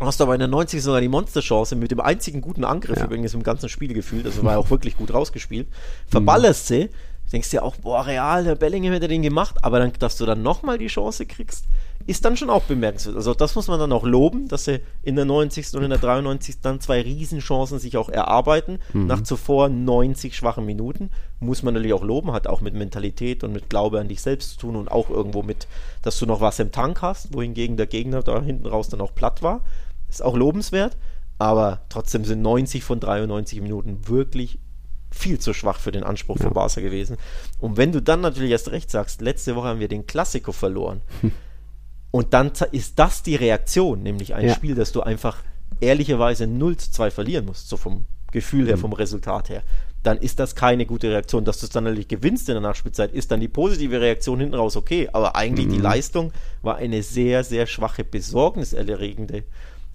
[0.00, 3.04] Hast aber in der 90 sogar die Monsterchance mit dem einzigen guten Angriff ja.
[3.04, 5.68] übrigens im ganzen Spiel gefühlt, also war auch wirklich gut rausgespielt.
[6.08, 6.90] Verballerst sie,
[7.32, 10.42] denkst dir auch, boah, real, der Bellingham hätte den gemacht, aber dann, dass du dann
[10.42, 11.64] nochmal die Chance kriegst,
[12.06, 13.16] ist dann schon auch bemerkenswert.
[13.16, 15.74] Also das muss man dann auch loben, dass sie in der 90.
[15.74, 16.60] und in der 93.
[16.60, 18.78] dann zwei Riesenchancen sich auch erarbeiten.
[18.92, 19.06] Mhm.
[19.06, 23.52] Nach zuvor 90 schwachen Minuten muss man natürlich auch loben, hat auch mit Mentalität und
[23.52, 25.66] mit Glaube an dich selbst zu tun und auch irgendwo mit,
[26.02, 29.14] dass du noch was im Tank hast, wohingegen der Gegner da hinten raus dann auch
[29.14, 29.62] platt war.
[30.14, 30.96] Ist auch lobenswert,
[31.38, 34.60] aber trotzdem sind 90 von 93 Minuten wirklich
[35.10, 36.44] viel zu schwach für den Anspruch ja.
[36.44, 37.16] von Barca gewesen.
[37.58, 41.00] Und wenn du dann natürlich erst recht sagst, letzte Woche haben wir den Klassiko verloren.
[41.20, 41.32] Hm.
[42.12, 44.54] Und dann ist das die Reaktion, nämlich ein ja.
[44.54, 45.42] Spiel, das du einfach
[45.80, 48.82] ehrlicherweise 0 zu 2 verlieren musst, so vom Gefühl her, mhm.
[48.82, 49.64] vom Resultat her.
[50.04, 51.44] Dann ist das keine gute Reaktion.
[51.44, 54.54] Dass du es dann natürlich gewinnst in der Nachspielzeit, ist dann die positive Reaktion hinten
[54.54, 55.08] raus okay.
[55.12, 55.72] Aber eigentlich mhm.
[55.72, 59.42] die Leistung war eine sehr, sehr schwache, besorgniserregende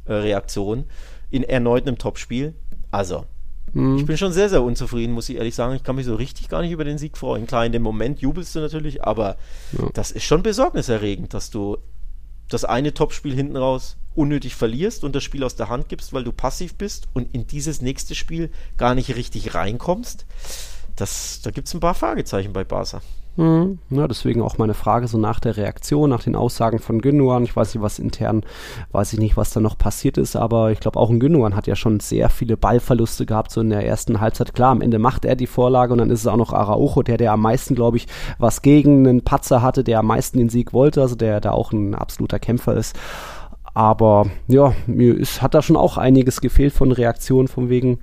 [0.10, 0.86] Reaktion
[1.30, 2.54] in erneut Topspiel.
[2.92, 3.26] Also,
[3.74, 3.98] mhm.
[3.98, 5.76] ich bin schon sehr, sehr unzufrieden, muss ich ehrlich sagen.
[5.76, 7.48] Ich kann mich so richtig gar nicht über den Sieg freuen.
[7.48, 9.38] Klar, in dem Moment jubelst du natürlich, aber
[9.78, 9.90] ja.
[9.94, 11.78] das ist schon besorgniserregend, dass du
[12.50, 16.24] das eine Topspiel hinten raus unnötig verlierst und das Spiel aus der Hand gibst, weil
[16.24, 20.26] du passiv bist und in dieses nächste Spiel gar nicht richtig reinkommst.
[20.96, 23.02] Das, da gibt es ein paar Fragezeichen bei Barca.
[23.40, 23.80] Mhm.
[23.90, 27.46] Ja, deswegen auch meine Frage so nach der Reaktion, nach den Aussagen von Gündogan.
[27.46, 28.44] Ich weiß nicht, was intern,
[28.92, 31.66] weiß ich nicht, was da noch passiert ist, aber ich glaube auch ein Gündogan hat
[31.66, 34.54] ja schon sehr viele Ballverluste gehabt, so in der ersten Halbzeit.
[34.54, 37.16] Klar, am Ende macht er die Vorlage und dann ist es auch noch Araujo, der,
[37.16, 38.08] der am meisten, glaube ich,
[38.40, 41.72] was gegen einen Patzer hatte, der am meisten den Sieg wollte, also der da auch
[41.72, 43.00] ein absoluter Kämpfer ist.
[43.74, 48.00] Aber ja, mir ist, hat da schon auch einiges gefehlt von Reaktionen, von wegen,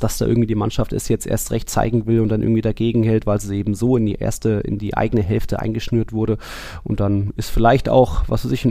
[0.00, 3.02] dass da irgendwie die Mannschaft es jetzt erst recht zeigen will und dann irgendwie dagegen
[3.02, 6.38] hält, weil sie eben so in die erste, in die eigene Hälfte eingeschnürt wurde.
[6.84, 8.68] Und dann ist vielleicht auch, was weiß ich,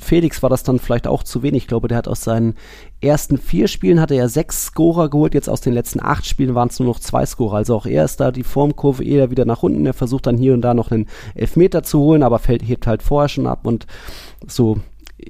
[0.00, 1.64] Felix war das dann vielleicht auch zu wenig.
[1.64, 2.54] Ich glaube, der hat aus seinen
[3.00, 6.68] ersten vier Spielen hatte er sechs Scorer geholt, jetzt aus den letzten acht Spielen waren
[6.68, 7.56] es nur noch zwei Scorer.
[7.56, 9.84] Also auch er ist da die Formkurve eher wieder nach unten.
[9.84, 13.02] Er versucht dann hier und da noch einen Elfmeter zu holen, aber fällt, hebt halt
[13.02, 13.86] vorher schon ab und
[14.46, 14.78] so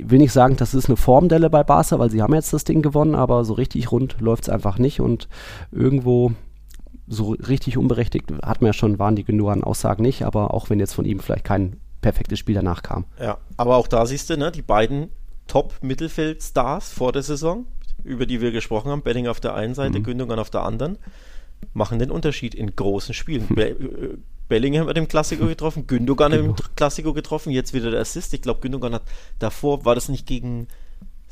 [0.01, 2.83] will nicht sagen, das ist eine Formdelle bei Barca, weil sie haben jetzt das Ding
[2.83, 5.29] gewonnen, aber so richtig rund läuft es einfach nicht und
[5.71, 6.33] irgendwo
[7.09, 10.71] so richtig unberechtigt hat man ja schon, waren die genug an Aussagen nicht, aber auch
[10.71, 13.05] wenn jetzt von ihm vielleicht kein perfektes Spiel danach kam.
[13.21, 15.11] Ja, aber auch da siehst du, ne, die beiden
[15.47, 17.67] Top-Mittelfeld-Stars vor der Saison,
[18.05, 20.05] über die wir gesprochen haben, Benning auf der einen Seite, mhm.
[20.05, 20.99] Gündogan auf der anderen,
[21.75, 23.49] machen den Unterschied in großen Spielen.
[23.49, 24.23] Hm.
[24.49, 26.45] Bellingham hat im Klassiko getroffen, Gündogan genau.
[26.45, 28.35] im Klassiko getroffen, jetzt wieder der Assist.
[28.35, 29.03] Ich glaube, Gündogan hat
[29.39, 30.69] davor, war das nicht gegen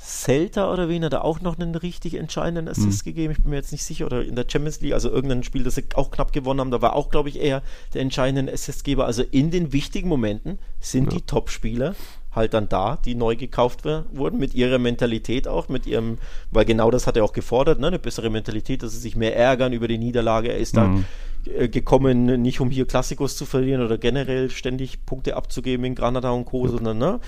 [0.03, 3.11] Celta oder wen, hat er auch noch einen richtig entscheidenden Assist mhm.
[3.11, 3.33] gegeben.
[3.33, 4.07] Ich bin mir jetzt nicht sicher.
[4.07, 6.81] Oder in der Champions League, also irgendein Spiel, das sie auch knapp gewonnen haben, da
[6.81, 9.05] war auch, glaube ich, eher der entscheidende Assistgeber.
[9.05, 11.19] Also in den wichtigen Momenten sind ja.
[11.19, 11.95] die Top-Spieler
[12.33, 16.19] halt dann da, die neu gekauft wurden, mit ihrer Mentalität auch, mit ihrem,
[16.51, 19.37] weil genau das hat er auch gefordert, ne, eine bessere Mentalität, dass sie sich mehr
[19.37, 20.49] ärgern über die Niederlage.
[20.49, 20.79] Er ist mhm.
[20.79, 21.05] da
[21.45, 26.45] gekommen, nicht um hier Klassikos zu verlieren oder generell ständig Punkte abzugeben in Granada und
[26.45, 27.21] Co., sondern, ne,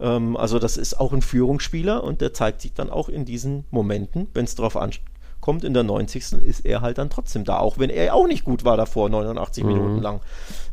[0.00, 3.64] ähm, also das ist auch ein Führungsspieler und der zeigt sich dann auch in diesen
[3.70, 6.32] Momenten, wenn es darauf ankommt, in der 90.
[6.32, 9.64] ist er halt dann trotzdem da, auch wenn er auch nicht gut war davor, 89
[9.64, 9.72] mhm.
[9.72, 10.20] Minuten lang.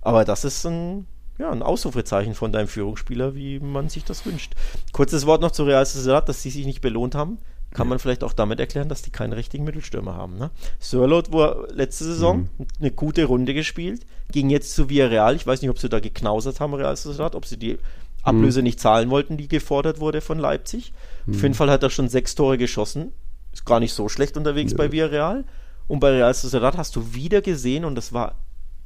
[0.02, 1.08] Aber das ist ein
[1.42, 4.54] ja, ein Ausrufezeichen von deinem Führungsspieler, wie man sich das wünscht.
[4.94, 7.39] Kurzes Wort noch zu Real Sociedad, dass sie sich nicht belohnt haben.
[7.74, 10.38] Kann man vielleicht auch damit erklären, dass die keinen richtigen Mittelstürmer haben.
[10.38, 10.51] Ne?
[10.80, 12.67] Sörlot war letzte Saison mhm.
[12.80, 15.36] eine gute Runde gespielt, ging jetzt zu Villarreal.
[15.36, 17.78] Ich weiß nicht, ob sie da geknausert haben, Real Sociedad, ob sie die
[18.24, 18.65] Ablöse mhm.
[18.65, 20.91] nicht zahlen wollten, die gefordert wurde von Leipzig.
[21.26, 21.36] Mhm.
[21.36, 23.13] Auf jeden Fall hat er schon sechs Tore geschossen.
[23.53, 24.78] Ist gar nicht so schlecht unterwegs ja.
[24.78, 25.45] bei Villarreal.
[25.88, 28.36] Und bei Real Sociedad hast du wieder gesehen, und das war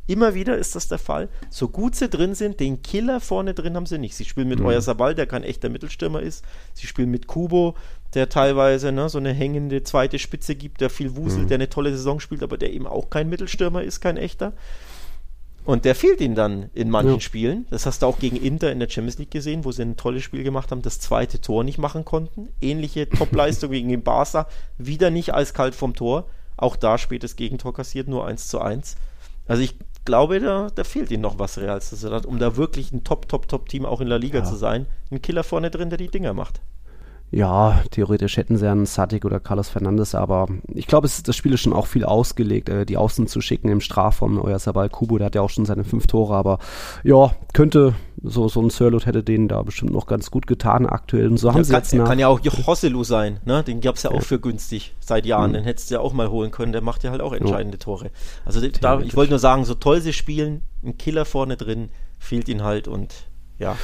[0.07, 1.29] Immer wieder ist das der Fall.
[1.49, 4.15] So gut sie drin sind, den Killer vorne drin haben sie nicht.
[4.15, 4.79] Sie spielen mit mhm.
[4.79, 6.45] Sabal, der kein echter Mittelstürmer ist.
[6.73, 7.75] Sie spielen mit Kubo,
[8.13, 11.47] der teilweise ne, so eine hängende zweite Spitze gibt, der viel wuselt, mhm.
[11.47, 14.53] der eine tolle Saison spielt, aber der eben auch kein Mittelstürmer ist, kein echter.
[15.65, 17.19] Und der fehlt ihnen dann in manchen ja.
[17.19, 17.65] Spielen.
[17.71, 20.23] Das hast du auch gegen Inter in der Champions League gesehen, wo sie ein tolles
[20.23, 22.49] Spiel gemacht haben, das zweite Tor nicht machen konnten.
[22.61, 24.47] Ähnliche Topleistung gegen den Barca.
[24.77, 26.29] Wieder nicht eiskalt vom Tor.
[26.55, 28.95] Auch da spätes Gegentor kassiert, nur 1 zu 1.
[29.47, 29.75] Also ich
[30.05, 33.47] glaube, da, da fehlt ihnen noch was Real Sociedad, um da wirklich ein Top, Top,
[33.47, 34.45] Top-Team auch in der Liga ja.
[34.45, 34.85] zu sein.
[35.09, 36.61] Ein Killer vorne drin, der die Dinger macht.
[37.31, 41.61] Ja, theoretisch hätten sie einen Sadik oder Carlos Fernandes, aber ich glaube, das Spiel ist
[41.61, 44.39] schon auch viel ausgelegt, äh, die Außen zu schicken im Strafraum.
[44.39, 46.59] Euer Sabal Kubo, der hat ja auch schon seine fünf Tore, aber
[47.03, 51.27] ja, könnte, so, so ein Sirlot hätte denen da bestimmt noch ganz gut getan aktuell.
[51.27, 53.63] Und so haben ja, sie kann, jetzt nach, kann ja auch Hosselu sein, ne?
[53.63, 54.21] Den gab es ja auch Ja.
[54.21, 55.49] für günstig seit Jahren.
[55.49, 55.55] Mhm.
[55.55, 58.11] Den hättest du ja auch mal holen können, der macht ja halt auch entscheidende Tore.
[58.45, 62.47] Also da, ich wollte nur sagen, so toll sie spielen, ein Killer vorne drin, fehlt
[62.47, 63.13] ihnen halt und
[63.59, 63.75] ja.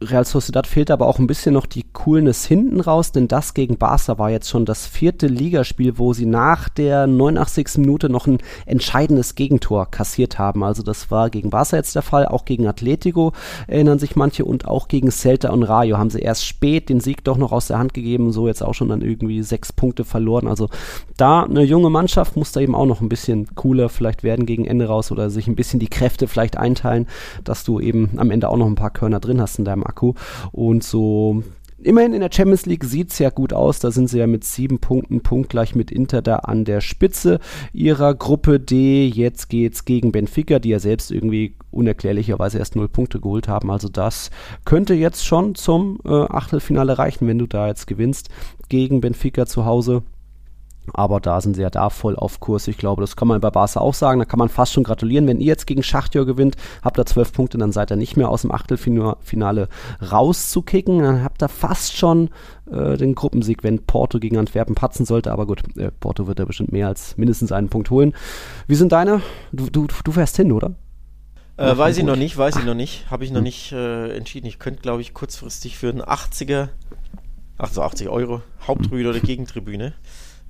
[0.00, 3.78] Real Sociedad fehlt aber auch ein bisschen noch die Coolness hinten raus, denn das gegen
[3.78, 7.78] Barca war jetzt schon das vierte Ligaspiel, wo sie nach der 89.
[7.78, 10.64] Minute noch ein entscheidendes Gegentor kassiert haben.
[10.64, 13.32] Also das war gegen Barca jetzt der Fall, auch gegen Atletico
[13.68, 17.22] erinnern sich manche und auch gegen Celta und Rayo haben sie erst spät den Sieg
[17.22, 20.48] doch noch aus der Hand gegeben, so jetzt auch schon dann irgendwie sechs Punkte verloren.
[20.48, 20.68] Also
[21.16, 24.64] da eine junge Mannschaft muss da eben auch noch ein bisschen cooler vielleicht werden gegen
[24.64, 27.06] Ende raus oder sich ein bisschen die Kräfte vielleicht einteilen,
[27.44, 30.14] dass du eben am Ende auch noch ein paar Körner drin hast in deinem Akku.
[30.52, 31.42] Und so
[31.84, 33.78] Immerhin in der Champions League sieht es ja gut aus.
[33.78, 37.40] Da sind sie ja mit sieben Punkten punktgleich mit Inter da an der Spitze
[37.74, 39.06] ihrer Gruppe D.
[39.06, 43.70] Jetzt geht's gegen Benfica, die ja selbst irgendwie unerklärlicherweise erst null Punkte geholt haben.
[43.70, 44.30] Also das
[44.64, 48.30] könnte jetzt schon zum äh, Achtelfinale reichen, wenn du da jetzt gewinnst
[48.70, 50.04] gegen Benfica zu Hause.
[50.92, 52.68] Aber da sind sie ja da voll auf Kurs.
[52.68, 54.18] Ich glaube, das kann man bei Barca auch sagen.
[54.18, 55.26] Da kann man fast schon gratulieren.
[55.26, 58.28] Wenn ihr jetzt gegen Schachtjör gewinnt, habt ihr zwölf Punkte, dann seid ihr nicht mehr
[58.28, 59.68] aus dem Achtelfinale
[60.12, 60.98] rauszukicken.
[61.02, 62.30] Dann habt ihr fast schon
[62.70, 65.32] äh, den Gruppensieg, wenn Porto gegen Antwerpen patzen sollte.
[65.32, 68.14] Aber gut, äh, Porto wird ja bestimmt mehr als mindestens einen Punkt holen.
[68.66, 69.22] Wie sind deine?
[69.52, 70.72] Du, du, du fährst hin, oder?
[71.56, 73.10] Äh, weiß ich noch nicht, weiß ich noch nicht.
[73.10, 73.44] Habe ich noch Hm.
[73.44, 74.46] nicht äh, entschieden.
[74.46, 76.68] Ich könnte, glaube ich, kurzfristig für einen 80er,
[77.58, 79.94] also 80 Euro, Hauptrüde oder Gegentribüne.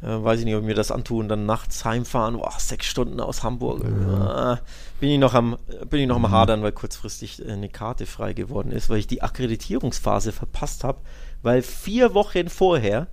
[0.05, 3.21] Äh, weiß ich nicht, ob ich mir das antun, dann nachts heimfahren, boah, sechs Stunden
[3.21, 3.85] aus Hamburg.
[3.85, 4.57] Äh,
[5.01, 5.57] bin ich noch am,
[5.89, 9.07] bin ich noch am Hadern, weil kurzfristig äh, eine Karte frei geworden ist, weil ich
[9.07, 10.99] die Akkreditierungsphase verpasst habe,
[11.43, 13.07] weil vier Wochen vorher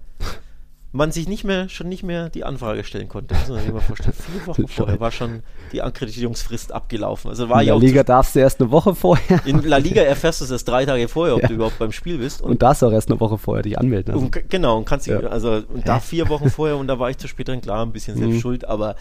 [0.93, 3.33] man sich nicht mehr, schon nicht mehr die Anfrage stellen konnte.
[3.33, 4.13] Muss man sich mal vorstellen.
[4.13, 7.29] Vier Wochen vorher war schon die Akkreditierungsfrist abgelaufen.
[7.29, 9.39] Also war In ja der auch Liga darfst du erst eine Woche vorher.
[9.45, 11.47] in La Liga erfährst du es erst drei Tage vorher, ob Ja.
[11.47, 12.41] du überhaupt beim Spiel bist.
[12.41, 14.13] Und darfst auch erst eine Woche vorher dich anmelden.
[14.13, 14.25] Also.
[14.25, 15.29] und genau, und kannst dich, Ja.
[15.29, 17.93] also, und da vier Wochen vorher und da war ich zu spät dran, klar, ein
[17.93, 18.39] bisschen selbst Mhm.
[18.41, 18.95] schuld, aber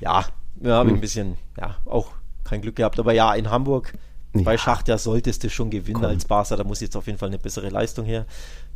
[0.00, 0.24] ja,
[0.56, 0.94] wir haben Mhm.
[0.96, 2.12] ein bisschen, ja, auch
[2.44, 2.98] kein Glück gehabt.
[2.98, 3.92] Aber ja, in Hamburg
[4.32, 4.58] bei Ja.
[4.58, 6.04] Schacht, ja, solltest du schon gewinnen Komm.
[6.10, 8.26] als Barca, da muss jetzt auf jeden Fall eine bessere Leistung her.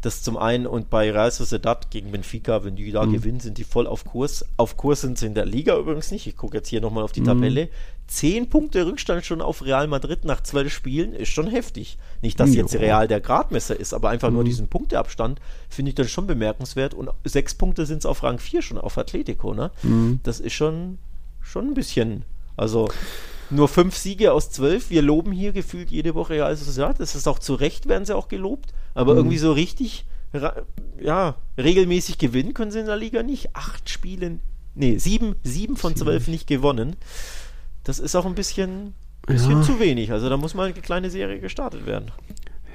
[0.00, 3.12] Das zum einen und bei Real Sociedad gegen Benfica, wenn die da Mhm.
[3.12, 4.44] gewinnen, sind die voll auf Kurs.
[4.56, 6.26] Auf Kurs sind sie in der Liga übrigens nicht.
[6.26, 7.26] Ich gucke jetzt hier nochmal auf die Mhm.
[7.26, 7.68] Tabelle.
[8.08, 11.98] Zehn Punkte Rückstand schon auf Real Madrid nach zwölf Spielen ist schon heftig.
[12.20, 12.74] Nicht, dass jetzt.
[12.74, 14.46] Real der Gradmesser ist, aber einfach nur Mhm.
[14.46, 16.94] diesen Punkteabstand finde ich dann schon bemerkenswert.
[16.94, 19.70] Und sechs Punkte sind es auf Rang 4 schon auf Atletico, ne?
[19.82, 20.18] Mhm.
[20.24, 20.98] Das ist schon,
[21.42, 22.24] schon ein bisschen.
[22.56, 22.88] Also
[23.50, 24.90] nur fünf Siege aus zwölf.
[24.90, 26.98] Wir loben hier gefühlt jede Woche Real Sociedad.
[27.00, 28.72] Das ist auch zu Recht, werden sie auch gelobt.
[28.94, 29.18] Aber Mhm.
[29.18, 30.04] irgendwie so richtig,
[31.00, 33.54] ja, regelmäßig gewinnen können sie in der Liga nicht.
[33.54, 34.38] Acht Spiele,
[34.74, 36.96] nee, sieben, sieben von zwölf nicht gewonnen.
[37.84, 38.94] Das ist auch ein bisschen,
[39.26, 39.62] bisschen Ja.
[39.62, 40.12] zu wenig.
[40.12, 42.10] Also da muss mal eine kleine Serie gestartet werden.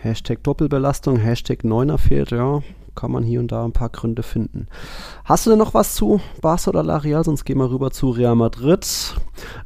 [0.01, 2.61] Hashtag Doppelbelastung, Hashtag Neuner fehlt, ja.
[2.97, 4.65] Kann man hier und da ein paar Gründe finden.
[5.23, 7.23] Hast du denn noch was zu Barca oder La Real?
[7.23, 9.13] Sonst gehen wir rüber zu Real Madrid.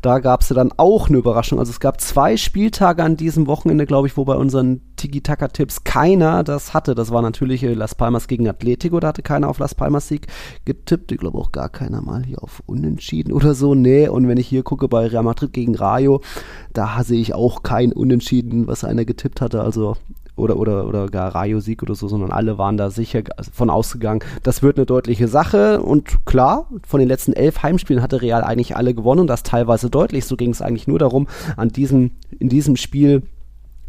[0.01, 1.57] Da gab es ja dann auch eine Überraschung.
[1.57, 6.43] Also es gab zwei Spieltage an diesem Wochenende, glaube ich, wo bei unseren Tiki-Taka-Tipps keiner
[6.43, 6.93] das hatte.
[6.93, 8.99] Das war natürlich äh, Las Palmas gegen Atletico.
[8.99, 10.27] Da hatte keiner auf Las Palmas Sieg
[10.65, 11.13] getippt.
[11.13, 13.75] Ich glaube auch gar keiner mal hier auf Unentschieden oder so.
[13.75, 16.19] Nee, und wenn ich hier gucke bei Real Madrid gegen Rayo,
[16.73, 19.61] da sehe ich auch kein Unentschieden, was einer getippt hatte.
[19.61, 19.95] Also
[20.41, 23.21] oder, oder, oder gar Rayo-Sieg oder so, sondern alle waren da sicher
[23.53, 25.81] von ausgegangen, das wird eine deutliche Sache.
[25.81, 29.89] Und klar, von den letzten elf Heimspielen hatte Real eigentlich alle gewonnen und das teilweise
[29.89, 30.25] deutlich.
[30.25, 31.27] So ging es eigentlich nur darum,
[31.57, 33.23] an diesem, in diesem Spiel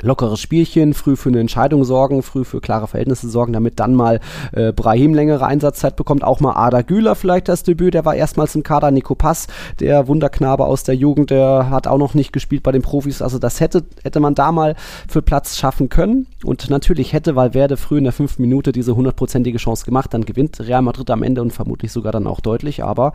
[0.02, 4.20] lockeres Spielchen, früh für eine Entscheidung sorgen, früh für klare Verhältnisse sorgen, damit dann mal
[4.52, 8.54] äh, Brahim längere Einsatzzeit bekommt, auch mal Ada Güler vielleicht das Debüt, der war erstmals
[8.54, 9.46] im Kader, Nico Pass,
[9.80, 13.38] der Wunderknabe aus der Jugend, der hat auch noch nicht gespielt bei den Profis, also
[13.38, 14.74] das hätte, hätte man da mal
[15.08, 16.26] für Platz schaffen können.
[16.44, 20.58] Und natürlich hätte Valverde früh in der fünften Minute diese hundertprozentige Chance gemacht, dann gewinnt
[20.60, 23.12] Real Madrid am Ende und vermutlich sogar dann auch deutlich, aber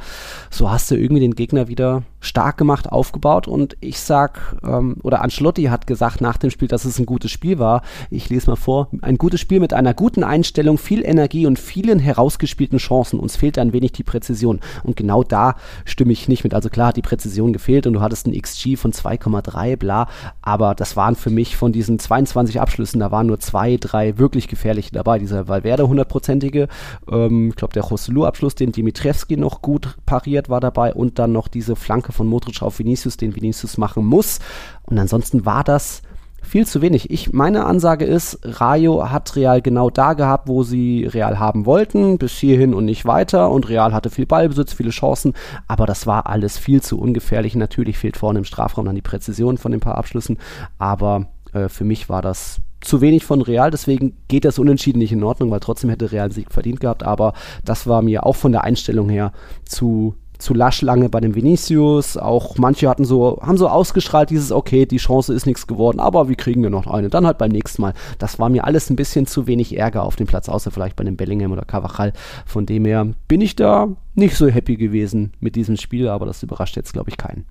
[0.49, 5.22] so hast du irgendwie den Gegner wieder stark gemacht, aufgebaut und ich sag, ähm, oder
[5.22, 7.82] Ancelotti hat gesagt nach dem Spiel, dass es ein gutes Spiel war.
[8.09, 8.89] Ich lese mal vor.
[9.01, 13.20] Ein gutes Spiel mit einer guten Einstellung, viel Energie und vielen herausgespielten Chancen.
[13.20, 14.59] Uns fehlt ein wenig die Präzision.
[14.84, 15.55] Und genau da
[15.86, 16.53] stimme ich nicht mit.
[16.53, 20.07] Also klar hat die Präzision gefehlt und du hattest ein XG von 2,3, bla.
[20.41, 24.47] Aber das waren für mich von diesen 22 Abschlüssen, da waren nur zwei, drei wirklich
[24.47, 25.20] gefährliche dabei.
[25.20, 26.68] Dieser Valverde hundertprozentige,
[27.11, 31.47] ähm, ich glaube der Joselu-Abschluss, den Dimitrevski noch gut pariert war dabei und dann noch
[31.47, 34.39] diese Flanke von Modric auf Vinicius, den Vinicius machen muss.
[34.84, 36.01] Und ansonsten war das
[36.41, 37.10] viel zu wenig.
[37.10, 42.18] Ich, meine Ansage ist, Rayo hat Real genau da gehabt, wo sie Real haben wollten,
[42.18, 43.51] bis hierhin und nicht weiter.
[43.51, 45.34] Und Real hatte viel Ballbesitz, viele Chancen,
[45.68, 47.55] aber das war alles viel zu ungefährlich.
[47.55, 50.38] Natürlich fehlt vorne im Strafraum dann die Präzision von den paar Abschlüssen,
[50.78, 55.12] aber Äh, für mich war das zu wenig von Real, deswegen geht das Unentschieden nicht
[55.12, 57.34] in Ordnung, weil trotzdem hätte Real Sieg verdient gehabt, aber
[57.66, 59.32] das war mir auch von der Einstellung her
[59.66, 62.17] zu zu lasch lange bei dem Vinicius.
[62.17, 66.29] Auch manche hatten so, haben so ausgestrahlt, dieses, okay, die Chance ist nichts geworden, aber
[66.29, 67.09] wir kriegen ja noch eine.
[67.09, 67.93] Dann halt beim nächsten Mal.
[68.19, 71.03] Das war mir alles ein bisschen zu wenig Ärger auf dem Platz, außer vielleicht bei
[71.03, 72.13] dem Bellingham oder Cavachal.
[72.45, 76.43] Von dem her bin ich da nicht so happy gewesen mit diesem Spiel, aber das
[76.43, 77.45] überrascht jetzt, glaube ich, keinen.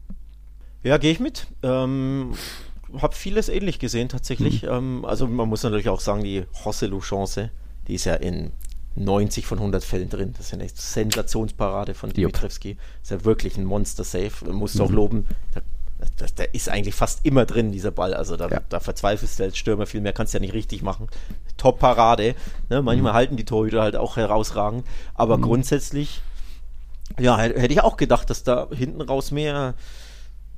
[0.82, 1.48] Ja, gehe ich mit.
[1.62, 2.32] Ähm,
[3.00, 4.62] habe vieles ähnlich gesehen tatsächlich.
[4.62, 4.68] Mhm.
[4.70, 7.50] Ähm, also man muss natürlich auch sagen, die Hosselu-Chance,
[7.88, 8.52] die ist ja in
[8.96, 10.34] 90 von 100 Fällen drin.
[10.36, 12.76] Das ist ja eine Sensationsparade von Dimitrevski.
[13.02, 14.32] Ist ja wirklich ein Monster-Safe.
[14.46, 14.80] Man muss mhm.
[14.82, 15.62] auch loben, der,
[16.18, 18.14] der, der, ist eigentlich fast immer drin, dieser Ball.
[18.14, 18.60] Also da, ja.
[18.68, 21.08] da verzweifelst du als Stürmer viel mehr, kannst du ja nicht richtig machen.
[21.56, 22.34] Top-Parade.
[22.68, 22.82] Ne?
[22.82, 23.16] Manchmal mhm.
[23.16, 24.84] halten die Torhüter halt auch herausragend.
[25.14, 25.42] Aber mhm.
[25.42, 26.22] grundsätzlich,
[27.18, 29.74] ja, hätte ich auch gedacht, dass da hinten raus mehr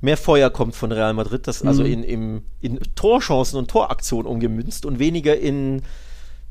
[0.01, 1.91] mehr Feuer kommt von Real Madrid, das also mhm.
[1.91, 5.81] in, in, in Torchancen und Toraktionen umgemünzt und weniger in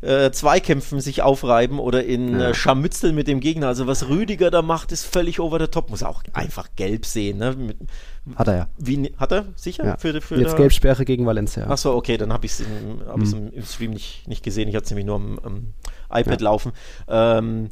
[0.00, 2.50] äh, Zweikämpfen sich aufreiben oder in ja.
[2.50, 3.68] äh, Scharmützeln mit dem Gegner.
[3.68, 5.90] Also was Rüdiger da macht, ist völlig over the top.
[5.90, 7.38] Muss auch einfach gelb sehen.
[7.38, 7.54] Ne?
[7.56, 7.76] Mit,
[8.36, 8.68] hat er ja.
[8.78, 9.46] Wie, hat er?
[9.56, 9.84] Sicher?
[9.84, 9.96] Ja.
[9.96, 11.68] Für, für Jetzt Gelbsperre gegen Valencia.
[11.68, 13.50] Achso, okay, dann habe ich es im, hab mhm.
[13.52, 14.68] im, Stream nicht, nicht gesehen.
[14.68, 15.74] Ich hatte es nämlich nur am, am
[16.10, 16.44] iPad ja.
[16.44, 16.72] laufen.
[17.08, 17.70] Ähm,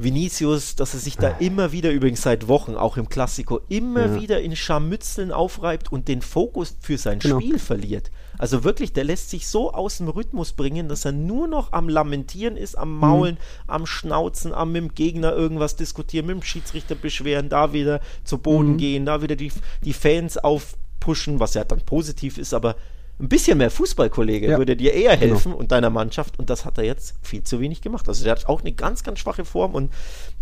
[0.00, 4.20] Vinicius, dass er sich da immer wieder, übrigens seit Wochen, auch im Klassiko, immer ja.
[4.20, 7.40] wieder in Scharmützeln aufreibt und den Fokus für sein genau.
[7.40, 8.12] Spiel verliert.
[8.38, 11.88] Also wirklich, der lässt sich so aus dem Rhythmus bringen, dass er nur noch am
[11.88, 13.64] Lamentieren ist, am Maulen, mhm.
[13.66, 18.38] am Schnauzen, am mit dem Gegner irgendwas diskutieren, mit dem Schiedsrichter beschweren, da wieder zu
[18.38, 18.78] Boden mhm.
[18.78, 19.50] gehen, da wieder die,
[19.84, 22.76] die Fans aufpushen, was ja dann positiv ist, aber
[23.20, 24.58] ein bisschen mehr Fußballkollege ja.
[24.58, 25.34] würde dir eher genau.
[25.34, 25.60] helfen genau.
[25.60, 28.08] und deiner Mannschaft und das hat er jetzt viel zu wenig gemacht.
[28.08, 29.92] Also der hat auch eine ganz, ganz schwache Form und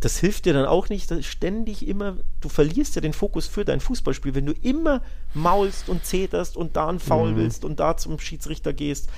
[0.01, 3.81] das hilft dir dann auch nicht, ständig immer, du verlierst ja den Fokus für dein
[3.81, 5.01] Fußballspiel, wenn du immer
[5.33, 7.37] maulst und zeterst und da einen Foul mhm.
[7.37, 9.09] willst und da zum Schiedsrichter gehst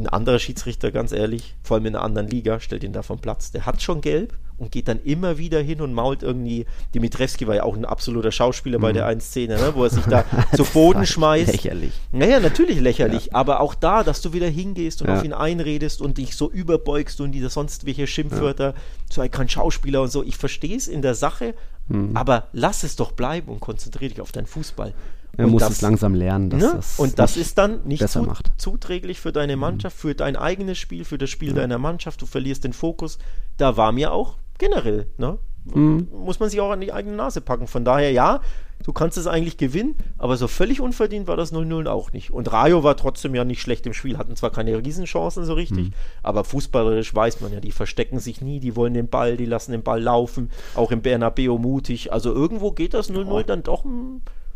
[0.00, 3.18] ein anderer Schiedsrichter, ganz ehrlich, vor allem in einer anderen Liga, stellt ihn da vom
[3.18, 3.52] Platz.
[3.52, 6.66] Der hat schon gelb und geht dann immer wieder hin und mault irgendwie.
[6.94, 8.82] Dimitrevski war ja auch ein absoluter Schauspieler mhm.
[8.82, 10.24] bei der einen Szene, ne, wo er sich da
[10.54, 11.50] zu Boden schmeißt.
[11.50, 11.92] Lächerlich.
[12.12, 13.34] Naja, natürlich lächerlich, ja.
[13.34, 15.16] aber auch da, dass du wieder hingehst und ja.
[15.16, 18.74] auf ihn einredest und dich so überbeugst und die sonst welche Schimpfwörter, ja.
[19.10, 20.22] so ein Schauspieler und so.
[20.22, 21.54] Ich verstehe es in der Sache,
[21.88, 22.14] mhm.
[22.14, 24.92] aber lass es doch bleiben und konzentriere dich auf deinen Fußball.
[25.40, 26.50] Er muss das, es langsam lernen.
[26.50, 26.72] Dass ne?
[26.74, 28.26] das und das ist dann nicht zu,
[28.56, 29.60] zuträglich für deine mhm.
[29.60, 31.54] Mannschaft, für dein eigenes Spiel, für das Spiel ja.
[31.56, 32.22] deiner Mannschaft.
[32.22, 33.18] Du verlierst den Fokus.
[33.56, 35.38] Da war mir auch generell, ne?
[35.64, 36.08] Mhm.
[36.12, 37.66] Muss man sich auch an die eigene Nase packen.
[37.66, 38.40] Von daher, ja,
[38.84, 42.30] du kannst es eigentlich gewinnen, aber so völlig unverdient war das 0-0 auch nicht.
[42.30, 45.88] Und Rayo war trotzdem ja nicht schlecht im Spiel, hatten zwar keine Riesenchancen so richtig,
[45.88, 45.94] mhm.
[46.22, 49.72] aber fußballerisch weiß man ja, die verstecken sich nie, die wollen den Ball, die lassen
[49.72, 52.12] den Ball laufen, auch im Bernabeu mutig.
[52.12, 53.42] Also irgendwo geht das 0-0 oh.
[53.42, 53.84] dann doch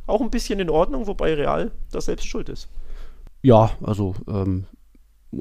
[0.06, 2.68] auch ein bisschen in Ordnung, wobei Real das selbst schuld ist.
[3.42, 4.66] Ja, also ähm,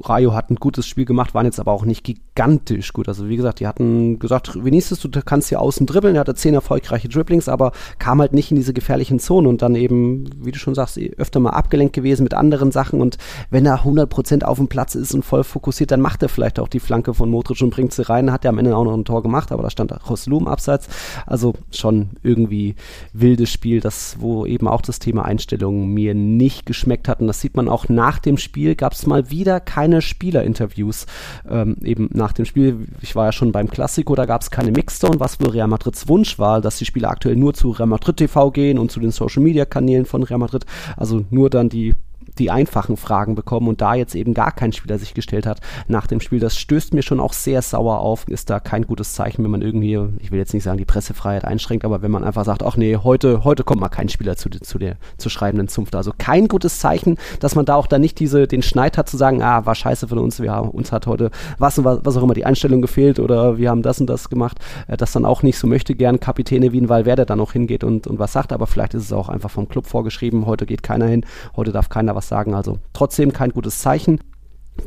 [0.02, 3.08] Rayo hat ein gutes Spiel gemacht, waren jetzt aber auch nicht gigantisch gut.
[3.08, 6.16] Also wie gesagt, die hatten gesagt, Vinicius, du kannst hier außen dribbeln.
[6.16, 9.74] Er hatte zehn erfolgreiche Dribblings, aber kam halt nicht in diese gefährlichen Zonen und dann
[9.74, 13.00] eben, wie du schon sagst, öfter mal abgelenkt gewesen mit anderen Sachen.
[13.00, 13.18] Und
[13.50, 16.68] wenn er 100% auf dem Platz ist und voll fokussiert, dann macht er vielleicht auch
[16.68, 18.32] die Flanke von Modric und bringt sie rein.
[18.32, 20.88] Hat er am Ende auch noch ein Tor gemacht, aber da stand Roslu im Abseits.
[21.26, 22.74] Also schon irgendwie
[23.12, 27.20] wildes Spiel, das, wo eben auch das Thema Einstellung mir nicht geschmeckt hat.
[27.20, 31.04] Und das sieht man auch nach dem Spiel, gab es mal wieder keine keine Spielerinterviews
[31.46, 32.86] ähm, eben nach dem Spiel.
[33.02, 36.08] Ich war ja schon beim Klassiko, da gab es keine Mixzone, was wohl Real Madrids
[36.08, 39.10] Wunsch war, dass die Spieler aktuell nur zu Real Madrid TV gehen und zu den
[39.10, 40.64] Social Media Kanälen von Real Madrid.
[40.96, 41.94] Also nur dann die
[42.38, 46.06] die einfachen Fragen bekommen und da jetzt eben gar kein Spieler sich gestellt hat nach
[46.06, 46.40] dem Spiel.
[46.40, 48.26] Das stößt mir schon auch sehr sauer auf.
[48.28, 51.44] Ist da kein gutes Zeichen, wenn man irgendwie, ich will jetzt nicht sagen, die Pressefreiheit
[51.44, 54.50] einschränkt, aber wenn man einfach sagt, ach nee, heute, heute kommt mal kein Spieler zu,
[54.50, 55.94] zu der zu schreibenden Zunft.
[55.94, 59.16] Also kein gutes Zeichen, dass man da auch dann nicht diese, den Schneid hat zu
[59.16, 62.16] sagen, ah, war scheiße von uns, wir haben, uns hat heute was und was, was
[62.16, 64.58] auch immer die Einstellung gefehlt oder wir haben das und das gemacht,
[64.88, 67.84] äh, dass dann auch nicht so möchte gern Kapitäne wie ein Valverde dann auch hingeht
[67.84, 70.82] und, und was sagt, aber vielleicht ist es auch einfach vom Club vorgeschrieben, heute geht
[70.82, 71.24] keiner hin,
[71.56, 72.54] heute darf keiner was was sagen.
[72.54, 74.18] Also trotzdem kein gutes Zeichen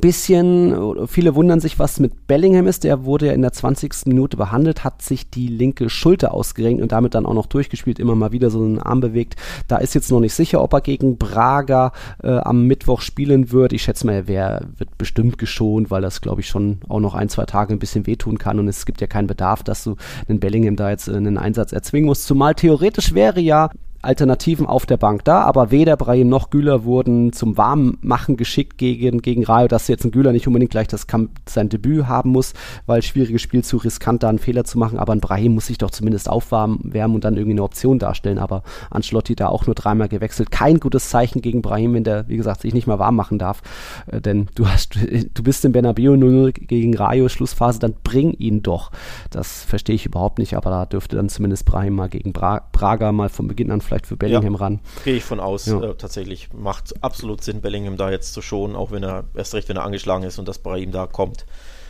[0.01, 2.83] bisschen, viele wundern sich, was mit Bellingham ist.
[2.83, 4.05] Der wurde ja in der 20.
[4.05, 8.15] Minute behandelt, hat sich die linke Schulter ausgerenkt und damit dann auch noch durchgespielt, immer
[8.15, 9.35] mal wieder so einen Arm bewegt.
[9.67, 13.73] Da ist jetzt noch nicht sicher, ob er gegen Braga äh, am Mittwoch spielen wird.
[13.73, 17.29] Ich schätze mal, er wird bestimmt geschont, weil das, glaube ich, schon auch noch ein,
[17.29, 19.95] zwei Tage ein bisschen wehtun kann und es gibt ja keinen Bedarf, dass du
[20.27, 22.25] den Bellingham da jetzt einen Einsatz erzwingen musst.
[22.25, 23.69] Zumal theoretisch wäre ja
[24.07, 29.21] Alternativen auf der Bank da, aber weder Brahim noch Güler wurden zum Warmmachen geschickt gegen,
[29.21, 32.53] gegen Rayo, dass jetzt ein Güler nicht unbedingt gleich das Kamp sein Debüt haben muss,
[32.85, 35.77] weil schwieriges Spiel zu riskant, da einen Fehler zu machen, aber ein Brahim muss sich
[35.77, 40.07] doch zumindest aufwärmen und dann irgendwie eine Option darstellen, aber Ancelotti da auch nur dreimal
[40.07, 40.51] gewechselt.
[40.51, 43.61] Kein gutes Zeichen gegen Brahim, wenn der, wie gesagt, sich nicht mal warm machen darf,
[44.09, 44.95] äh, denn du hast,
[45.33, 48.89] du bist im Bernabeu 0 gegen Rayo Schlussphase, dann bring ihn doch.
[49.31, 53.11] Das verstehe ich überhaupt nicht, aber da dürfte dann zumindest Brahim mal gegen Bra Braga
[53.11, 54.79] mal von Beginn an vielleicht für Bellingham ja, ran.
[55.03, 55.65] Gehe ich von aus.
[55.65, 55.81] Ja.
[55.81, 59.69] Äh, tatsächlich macht absolut Sinn, Bellingham da jetzt zu schonen, auch wenn er erst recht,
[59.69, 61.45] wenn er angeschlagen ist und dass Brahim da kommt.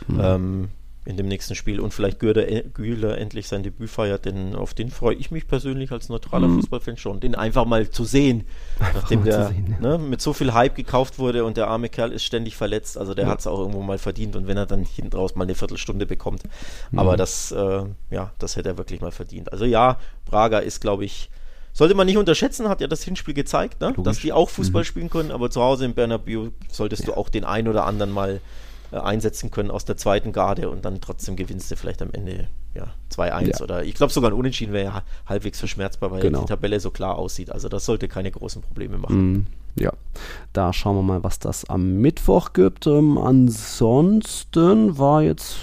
[0.06, 0.20] Mhm.
[0.20, 0.68] Ähm,
[1.08, 4.90] in dem nächsten Spiel und vielleicht Güler, äh, endlich sein Debüt feiert, denn auf den
[4.90, 6.56] freue ich mich persönlich als neutraler mhm.
[6.56, 8.44] Fußballfan schon, den einfach mal zu sehen,
[8.78, 9.96] nachdem der sehen, ja.
[9.96, 13.14] ne, mit so viel Hype gekauft wurde und der arme Kerl ist ständig verletzt, also
[13.14, 13.30] der ja.
[13.30, 16.04] hat es auch irgendwo mal verdient und wenn er dann hinten raus mal eine Viertelstunde
[16.04, 16.42] bekommt,
[16.90, 16.98] mhm.
[16.98, 19.50] aber das, äh, ja, das hätte er wirklich mal verdient.
[19.50, 19.96] Also ja,
[20.26, 21.30] Braga ist, glaube ich,
[21.72, 23.94] sollte man nicht unterschätzen, hat ja das Hinspiel gezeigt, ne?
[23.98, 24.86] dass die auch Fußball mhm.
[24.86, 27.06] spielen können, aber zu Hause in Bernabeu solltest ja.
[27.06, 28.40] du auch den einen oder anderen mal
[28.90, 32.48] äh, einsetzen können aus der zweiten Garde und dann trotzdem gewinnst du vielleicht am Ende
[32.74, 33.60] ja, 2-1 ja.
[33.60, 36.40] oder ich glaube sogar ein Unentschieden wäre ja halbwegs verschmerzbar, weil genau.
[36.40, 37.50] die Tabelle so klar aussieht.
[37.50, 39.32] Also das sollte keine großen Probleme machen.
[39.32, 39.46] Mm,
[39.80, 39.92] ja,
[40.52, 42.86] da schauen wir mal, was das am Mittwoch gibt.
[42.86, 45.56] Ähm, ansonsten war jetzt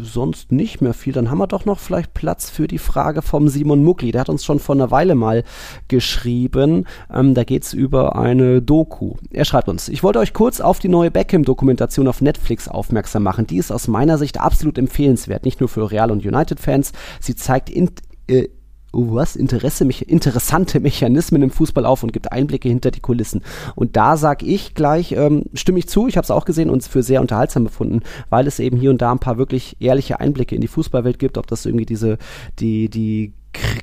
[0.00, 1.12] sonst nicht mehr viel.
[1.12, 4.12] Dann haben wir doch noch vielleicht Platz für die Frage vom Simon Muckli.
[4.12, 5.44] Der hat uns schon vor einer Weile mal
[5.88, 6.86] geschrieben.
[7.12, 9.16] Ähm, da geht es über eine Doku.
[9.30, 13.46] Er schreibt uns, ich wollte euch kurz auf die neue Beckham-Dokumentation auf Netflix aufmerksam machen.
[13.46, 16.92] Die ist aus meiner Sicht absolut empfehlenswert, nicht nur für Real und United-Fans.
[17.20, 17.90] Sie zeigt in,
[18.28, 18.48] äh,
[18.92, 23.42] was, Interesse, interessante Mechanismen im Fußball auf und gibt Einblicke hinter die Kulissen.
[23.74, 26.82] Und da sage ich gleich, ähm, stimme ich zu, ich habe es auch gesehen und
[26.84, 30.54] für sehr unterhaltsam befunden, weil es eben hier und da ein paar wirklich ehrliche Einblicke
[30.54, 32.18] in die Fußballwelt gibt, ob das irgendwie diese,
[32.58, 33.32] die, die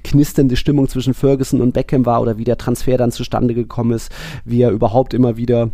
[0.03, 4.11] knisternde Stimmung zwischen Ferguson und Beckham war oder wie der Transfer dann zustande gekommen ist,
[4.45, 5.71] wie er überhaupt immer wieder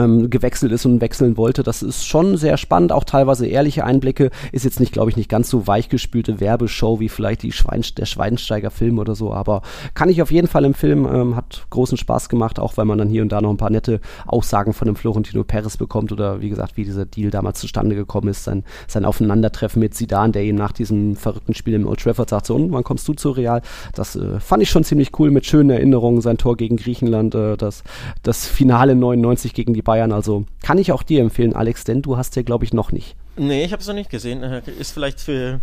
[0.00, 1.62] ähm, gewechselt ist und wechseln wollte.
[1.62, 4.30] Das ist schon sehr spannend, auch teilweise ehrliche Einblicke.
[4.52, 8.06] Ist jetzt nicht, glaube ich, nicht ganz so weichgespülte Werbeshow wie vielleicht die Schwein, der
[8.06, 9.62] Schweinsteiger-Film oder so, aber
[9.94, 11.06] kann ich auf jeden Fall empfehlen.
[11.10, 13.70] Ähm, hat großen Spaß gemacht, auch weil man dann hier und da noch ein paar
[13.70, 17.94] nette Aussagen von dem Florentino Perez bekommt oder wie gesagt, wie dieser Deal damals zustande
[17.94, 22.00] gekommen ist, sein, sein Aufeinandertreffen mit Zidane, der ihm nach diesem verrückten Spiel im Old
[22.00, 23.62] Trafford sagt, so, und wann kommst du zu Real?
[23.94, 27.56] Das äh, fand ich schon ziemlich cool mit schönen Erinnerungen, sein Tor gegen Griechenland, äh,
[27.56, 27.82] das,
[28.22, 30.12] das Finale 99 gegen die Bayern.
[30.12, 33.16] Also kann ich auch dir empfehlen, Alex, denn du hast ja, glaube ich, noch nicht.
[33.36, 34.44] Nee, ich habe es noch nicht gesehen.
[34.44, 35.60] Äh, ist vielleicht für,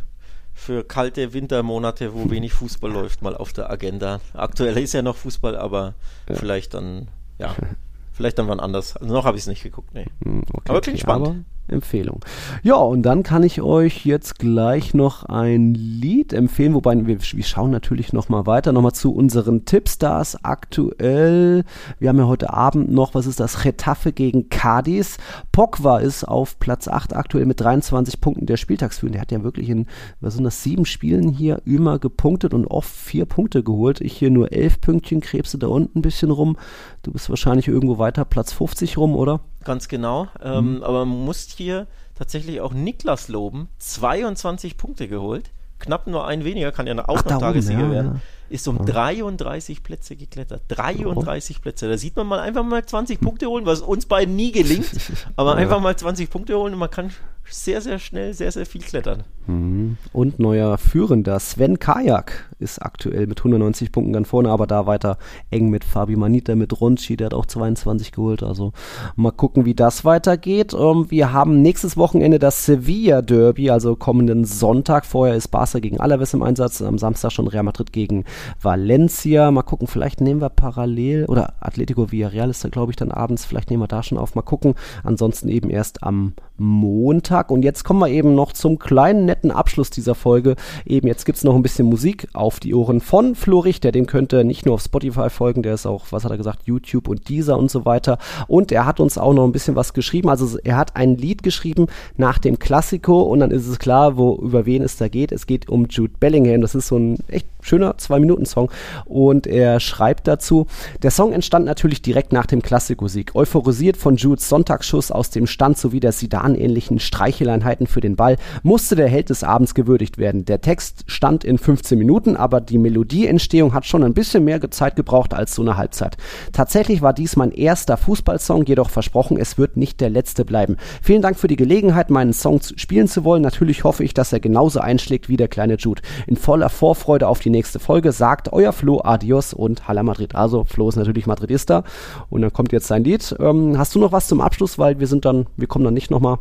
[0.53, 4.19] für kalte Wintermonate, wo wenig Fußball läuft, mal auf der Agenda.
[4.34, 5.93] Aktuell ist ja noch Fußball, aber
[6.28, 6.36] ja.
[6.36, 7.07] vielleicht dann,
[7.39, 7.55] ja,
[8.11, 8.97] vielleicht dann wann anders.
[8.97, 10.07] Also noch habe ich es nicht geguckt, nee.
[10.25, 11.45] Hm, okay, aber klingt okay, spannend.
[11.68, 12.22] Empfehlung.
[12.63, 17.43] Ja, und dann kann ich euch jetzt gleich noch ein Lied empfehlen, wobei wir, wir
[17.43, 21.63] schauen natürlich noch mal weiter, noch mal zu unseren Tippstars aktuell.
[21.99, 25.18] Wir haben ja heute Abend noch, was ist das, Retafe gegen Cadiz.
[25.51, 29.13] Pogba ist auf Platz 8 aktuell mit 23 Punkten der Spieltagsführung.
[29.13, 29.88] Der hat ja wirklich in,
[30.22, 34.01] was sind das, sieben Spielen hier immer gepunktet und oft vier Punkte geholt.
[34.01, 36.57] Ich hier nur elf Pünktchen, krebse da unten ein bisschen rum.
[37.03, 39.41] Du bist wahrscheinlich irgendwo weiter Platz 50 rum, oder?
[39.63, 40.28] Ganz genau.
[40.41, 40.84] Ähm, mhm.
[40.84, 43.70] Aber man muss hier tatsächlich auch Niklas loben.
[43.80, 45.51] 22 Punkte geholt.
[45.80, 48.22] Knapp nur ein weniger, kann ja auch Ach, noch Tagessieger ja, werden.
[48.49, 48.86] Ist um ja.
[48.86, 50.64] 33 Plätze geklettert.
[50.70, 51.62] 33 oh.
[51.62, 51.88] Plätze.
[51.88, 54.89] Da sieht man mal einfach mal 20 Punkte holen, was uns beiden nie gelingt.
[55.36, 55.58] aber ja.
[55.58, 57.12] einfach mal 20 Punkte holen und man kann
[57.50, 59.24] sehr, sehr schnell sehr, sehr viel klettern.
[59.48, 59.98] Mhm.
[60.14, 65.18] Und neuer Führender Sven Kajak ist aktuell mit 190 Punkten ganz vorne, aber da weiter
[65.52, 68.43] eng mit Fabi Manita, mit Ronchi, der hat auch 22 geholt.
[68.43, 68.74] Also
[69.16, 70.74] mal gucken, wie das weitergeht.
[70.74, 75.06] Ähm, wir haben nächstes Wochenende das Sevilla Derby, also kommenden Sonntag.
[75.06, 78.26] Vorher ist Barca gegen Alaves im Einsatz, am Samstag schon Real Madrid gegen
[78.62, 79.52] Valencia.
[79.52, 83.45] Mal gucken, vielleicht nehmen wir parallel, oder Atletico Villarreal ist da glaube ich dann abends,
[83.45, 84.36] vielleicht nehmen wir da schon auf.
[84.36, 84.76] Mal gucken.
[85.04, 87.51] Ansonsten eben erst am Montag.
[87.51, 90.55] Und jetzt kommen wir eben noch zum kleinen netten Abschluss dieser Folge.
[90.86, 93.91] Eben jetzt gibt es noch ein bisschen Musik auf die Ohren von Flo Richter.
[93.91, 97.08] Dem könnte nicht nur auf Spotify folgen, der ist auch, was hat er gesagt, YouTube
[97.08, 98.18] und Deezer und so weiter.
[98.47, 100.30] Und er hat uns auch noch ein bisschen was geschrieben.
[100.30, 104.36] Also er hat ein Lied geschrieben nach dem Klassiko und dann ist es klar, wo
[104.36, 105.32] über wen es da geht.
[105.32, 106.62] Es geht um Jude Bellingham.
[106.62, 108.72] Das ist so ein echt schöner Zwei-Minuten-Song.
[109.05, 110.68] Und er schreibt dazu,
[111.03, 113.36] der Song entstand natürlich direkt nach dem Klassiko-Sieg.
[113.36, 118.38] Euphorisiert von Judes Sonntagsschuss aus dem Stand sowie der Sidan ähnlichen Streicheleinheiten für den Ball,
[118.63, 120.45] musste der Held des Abends gewürdigt werden.
[120.45, 124.95] Der Text stand in 15 Minuten, aber die Melodieentstehung hat schon ein bisschen mehr Zeit
[124.95, 126.18] gebraucht als so eine Halbzeit.
[126.51, 130.78] Tatsächlich war dies mein erster Fußballsong, jedoch versprochen, es wird nicht der letzte bleiben.
[131.01, 133.41] Vielen Dank für die Gelegenheit, meinen Song spielen zu wollen.
[133.41, 136.01] Natürlich hoffe ich, dass er genauso einschlägt wie der kleine Jude.
[136.26, 140.36] In voller Vorfreude auf die nächste Folge sagt euer Flo Adios und Hala Madrid.
[140.36, 141.84] Also Flo ist natürlich Madridista
[142.30, 143.36] und dann kommt jetzt sein Lied.
[143.39, 146.12] Ähm, hast du noch was zum Abschluss, weil wir sind dann, wir kommen dann nicht
[146.12, 146.38] nochmal.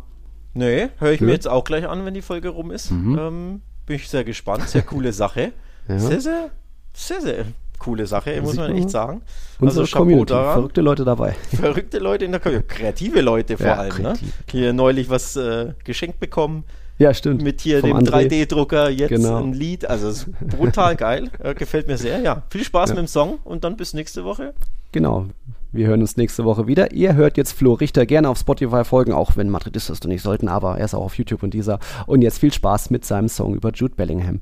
[0.52, 1.26] Nee, höre ich ja.
[1.26, 2.90] mir jetzt auch gleich an, wenn die Folge rum ist.
[2.90, 3.18] Mhm.
[3.18, 4.68] Ähm, bin ich sehr gespannt.
[4.68, 5.52] Sehr coole Sache.
[5.88, 5.98] ja.
[5.98, 6.50] Sehr, sehr,
[6.92, 7.44] sehr, sehr
[7.78, 9.22] coole Sache, muss man echt sagen.
[9.58, 10.52] Unsere also Community, daran.
[10.54, 11.32] verrückte Leute dabei.
[11.54, 14.02] Verrückte Leute in der Community, kreative Leute vor ja, allem.
[14.02, 14.14] Ne?
[14.50, 16.64] Hier neulich was äh, geschenkt bekommen.
[16.98, 17.42] Ja, stimmt.
[17.42, 19.42] Mit hier Vom dem 3D-Drucker jetzt genau.
[19.42, 19.88] ein Lied.
[19.88, 21.30] Also brutal geil.
[21.56, 22.20] Gefällt mir sehr.
[22.20, 22.94] Ja, viel Spaß ja.
[22.94, 24.54] mit dem Song und dann bis nächste Woche.
[24.92, 25.26] Genau.
[25.72, 26.92] Wir hören uns nächste Woche wieder.
[26.92, 30.48] Ihr hört jetzt Flo Richter gerne auf Spotify folgen, auch wenn Madridistas du nicht sollten,
[30.48, 31.80] aber er ist auch auf YouTube und dieser.
[32.06, 34.40] Und jetzt viel Spaß mit seinem Song über Jude Bellingham.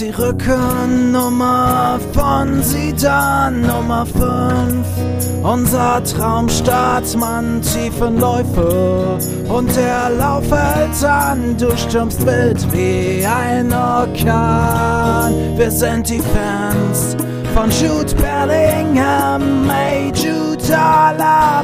[0.00, 5.42] Die Rückennummer von Sidan Nummer 5.
[5.42, 11.54] Unser Traumstartmann, Tiefenläufe und der Lauf hält an.
[11.58, 15.34] Du stürmst wild wie ein Orkan.
[15.58, 17.16] Wir sind die Fans
[17.54, 20.78] von Jude Bellingham, hey Jude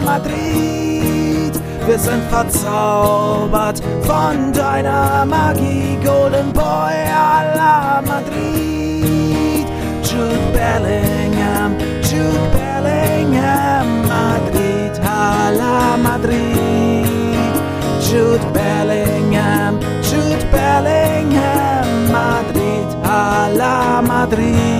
[0.05, 1.53] Madrid.
[1.87, 2.29] Wir sind
[2.67, 9.67] verzaubert von deiner Magie, Golden Boy a la Madrid.
[10.03, 17.07] Jude Bellingham, Jude Bellingham, Madrid a la Madrid.
[18.01, 24.76] Jude Bellingham, Jude Bellingham, Madrid a la Madrid.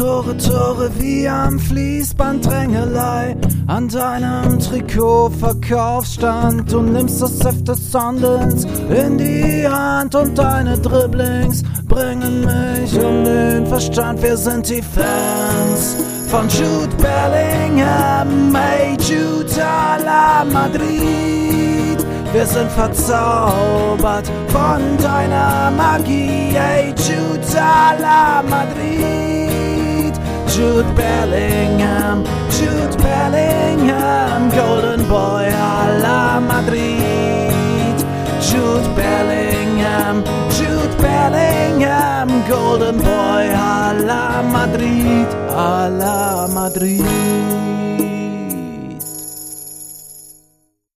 [0.00, 3.36] Tore, Tore wie am Fließband Drängelei.
[3.66, 6.72] An deinem Trikot Verkaufsstand.
[6.72, 13.24] Du nimmst das Heft des Handelns in die Hand und deine Dribblings bringen mich um
[13.24, 14.22] den Verstand.
[14.22, 15.96] Wir sind die Fans
[16.28, 18.56] von Jude Bellingham.
[18.56, 22.06] Hey Jude a la Madrid.
[22.32, 26.54] Wir sind verzaubert von deiner Magie.
[26.54, 29.39] Hey Jude a la Madrid.
[30.60, 37.96] Jude Bellingham, Jude Bellingham, Golden Boy a la Madrid.
[38.42, 47.69] Jude Bellingham, Jude Bellingham, Golden Boy a la Madrid, a la Madrid.